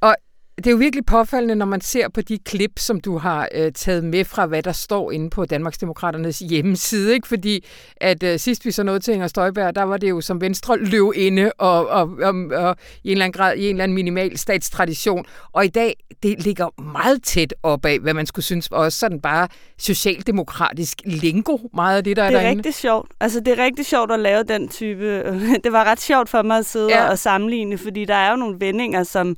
[0.00, 0.16] Og
[0.58, 3.72] det er jo virkelig påfaldende, når man ser på de klip, som du har øh,
[3.72, 7.14] taget med fra, hvad der står inde på Danmarksdemokraternes hjemmeside.
[7.14, 7.28] Ikke?
[7.28, 7.64] Fordi
[7.96, 10.78] at øh, sidst vi så noget til Inger Støjberg, der var det jo som Venstre
[10.78, 13.94] løb inde og, og, og, og i en eller anden grad i en eller anden
[13.94, 15.24] minimal statstradition.
[15.52, 19.20] Og i dag, det ligger meget tæt op af, hvad man skulle synes, og sådan
[19.20, 19.48] bare
[19.78, 22.48] socialdemokratisk lingo, meget af det, der er derinde.
[22.48, 23.10] Det er rigtig sjovt.
[23.20, 25.22] Altså, det er rigtig sjovt at lave den type...
[25.64, 27.10] det var ret sjovt for mig at sidde ja.
[27.10, 29.36] og sammenligne, fordi der er jo nogle vendinger, som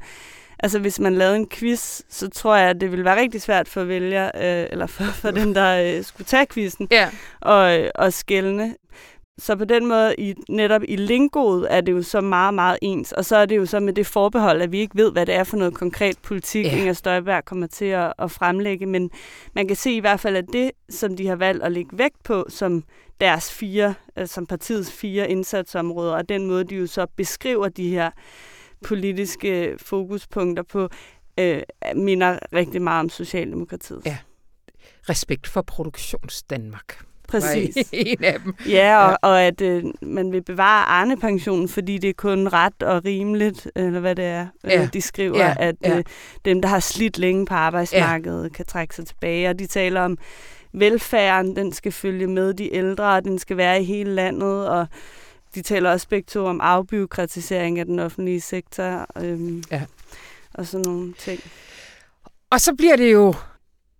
[0.63, 3.69] Altså, hvis man lavede en quiz, så tror jeg, at det ville være rigtig svært
[3.69, 7.09] for vælger, øh, eller for, for den, der øh, skulle tage quizzen, ja.
[7.41, 8.75] og, øh, og skældne.
[9.39, 13.13] Så på den måde, i, netop i lingoet, er det jo så meget, meget ens.
[13.13, 15.35] Og så er det jo så med det forbehold, at vi ikke ved, hvad det
[15.35, 16.77] er for noget konkret politik, ja.
[16.77, 18.87] Inger Støjberg kommer til at, at fremlægge.
[18.87, 19.11] Men
[19.55, 22.25] man kan se i hvert fald, at det, som de har valgt at lægge vægt
[22.25, 22.85] på, som
[23.21, 27.91] deres fire, altså som partiets fire indsatsområder, og den måde, de jo så beskriver de
[27.91, 28.11] her
[28.85, 30.89] politiske fokuspunkter på,
[31.39, 31.63] øh,
[31.95, 34.03] minder rigtig meget om Socialdemokratiet.
[34.07, 34.19] Ja.
[35.09, 37.05] Respekt for produktionsdanmark.
[37.29, 37.77] Præcis.
[37.93, 38.55] en af dem.
[38.69, 39.29] Ja, og, ja.
[39.29, 44.01] og at øh, man vil bevare Arne-pensionen, fordi det er kun ret og rimeligt, eller
[44.01, 44.89] hvad det er, øh, ja.
[44.93, 45.55] de skriver, ja.
[45.59, 45.97] at ja.
[45.97, 46.05] Øh,
[46.45, 48.49] dem, der har slidt længe på arbejdsmarkedet, ja.
[48.49, 49.49] kan trække sig tilbage.
[49.49, 50.19] Og de taler om
[50.73, 54.87] velfærden, den skal følge med de ældre, og den skal være i hele landet, og
[55.55, 59.83] de taler også begge to om afbyråkratisering af den offentlige sektor øhm, ja.
[60.55, 61.41] og sådan nogle ting.
[62.51, 63.35] Og så bliver det jo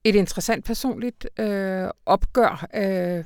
[0.05, 2.67] et interessant personligt øh, opgør.
[2.75, 3.25] Øh,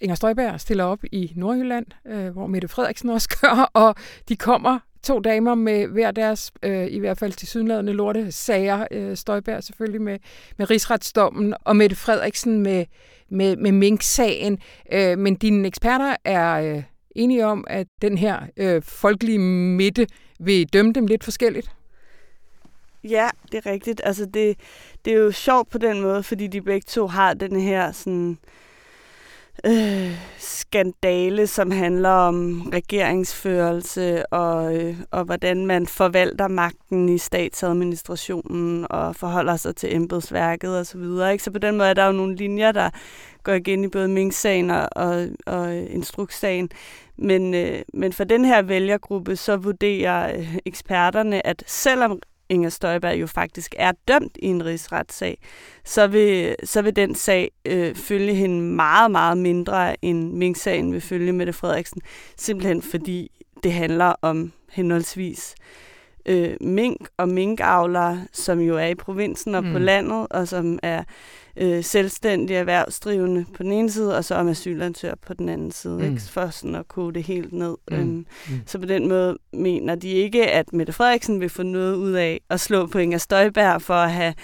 [0.00, 3.94] Inger Støjberg stiller op i Nordjylland, øh, hvor Mette Frederiksen også gør, og
[4.28, 8.86] de kommer to damer med hver deres, øh, i hvert fald til sydenladende lorte sager.
[8.90, 10.18] Øh, Støjberg selvfølgelig med,
[10.56, 12.84] med rigsretsdommen, og Mette Frederiksen med,
[13.30, 14.58] med, med Mink-sagen.
[14.92, 16.82] Øh, men dine eksperter er øh,
[17.16, 20.06] enige om, at den her øh, folkelige midte
[20.40, 21.70] vil dømme dem lidt forskelligt?
[23.04, 24.00] Ja, det er rigtigt.
[24.04, 24.56] Altså det,
[25.04, 28.30] det er jo sjovt på den måde, fordi de begge to har den her sådan
[28.30, 28.36] øh,
[29.66, 38.86] Øh, skandale, som handler om regeringsførelse og, øh, og hvordan man forvalter magten i statsadministrationen
[38.90, 40.84] og forholder sig til embedsværket osv.
[40.84, 41.44] Så, videre, ikke?
[41.44, 42.90] så på den måde er der jo nogle linjer, der
[43.42, 46.70] går igen i både Mink-sagen og, og, og Instrukssagen.
[47.16, 52.20] Men, øh, men for den her vælgergruppe, så vurderer øh, eksperterne, at selvom
[52.50, 55.38] Inger Støjberg jo faktisk er dømt i en rigsretssag,
[55.84, 61.00] så vil, så vil den sag øh, følge hende meget, meget mindre end Mink-sagen vil
[61.00, 62.02] følge Mette Frederiksen.
[62.36, 63.30] Simpelthen fordi
[63.62, 65.89] det handler om henholdsvis øh,
[66.60, 69.72] mink og minkavlere, som jo er i provinsen og mm.
[69.72, 71.04] på landet, og som er
[71.56, 75.98] øh, selvstændige erhvervsdrivende på den ene side, og så om asylansøger på den anden side,
[75.98, 76.04] mm.
[76.04, 76.20] ikke?
[76.20, 77.76] for sådan at kode det helt ned.
[77.90, 77.96] Mm.
[77.96, 78.60] Øhm, mm.
[78.66, 82.40] Så på den måde mener de ikke, at Mette Frederiksen vil få noget ud af
[82.50, 84.34] at slå på Inger Støjberg for at have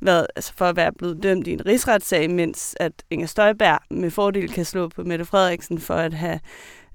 [0.00, 4.10] været, altså for at være blevet dømt i en rigsretssag, mens at Inger Støjberg med
[4.10, 6.40] fordel kan slå på Mette Frederiksen for at have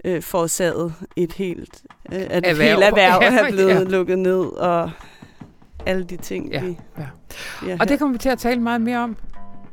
[0.06, 1.82] øh, forårsaget et helt,
[2.12, 3.84] øh, at et helt erhverv ja, er blevet ja.
[3.84, 4.92] lukket ned, og
[5.86, 6.52] alle de ting.
[6.52, 6.78] Ja, vi,
[7.68, 7.78] ja.
[7.80, 9.18] og det kommer vi til at tale meget mere om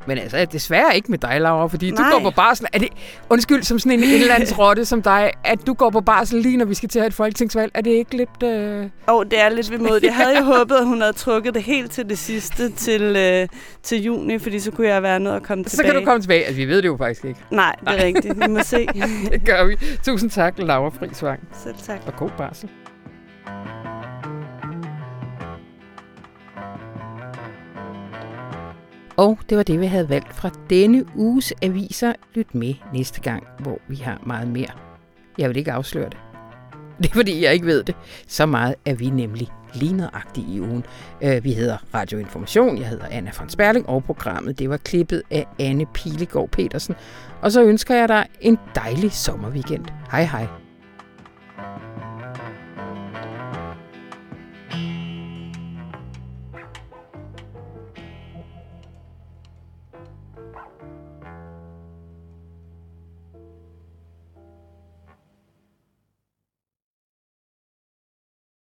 [0.07, 2.03] men altså, desværre ikke med dig, Laura, fordi Nej.
[2.03, 2.67] du går på barsel.
[2.73, 2.89] Er det,
[3.29, 6.73] undskyld, som sådan en indlandsrotte som dig, at du går på barsel lige når vi
[6.73, 7.71] skal til at have et folketingsvalg.
[7.75, 8.43] Er det ikke lidt...
[8.43, 8.49] Øh...
[8.49, 8.89] Åh, øh...
[9.07, 10.03] oh, det er lidt vemodigt.
[10.03, 13.47] Jeg havde jo håbet, at hun havde trukket det helt til det sidste, til, øh,
[13.83, 15.87] til juni, fordi så kunne jeg være nødt at komme tilbage.
[15.87, 16.45] Så kan du komme tilbage.
[16.45, 17.39] Altså, vi ved det jo faktisk ikke.
[17.51, 18.05] Nej, det er Nej.
[18.05, 18.39] rigtigt.
[18.41, 18.87] Vi må se.
[19.31, 19.77] det gør vi.
[20.05, 21.39] Tusind tak, Laura Friisvang.
[21.63, 21.99] Selv tak.
[22.05, 22.69] Og god barsel.
[29.17, 32.13] Og det var det, vi havde valgt fra denne uges aviser.
[32.33, 34.69] Lyt med næste gang, hvor vi har meget mere.
[35.37, 36.17] Jeg vil ikke afsløre det.
[37.01, 37.95] Det er fordi, jeg ikke ved det.
[38.27, 40.83] Så meget er vi nemlig lige nøjagtigt i ugen.
[41.21, 45.23] Øh, vi hedder Radio Information, jeg hedder Anna von Sperling, og programmet det var klippet
[45.31, 46.95] af Anne Pilegaard Petersen.
[47.41, 49.85] Og så ønsker jeg dig en dejlig sommerweekend.
[50.11, 50.66] Hej hej.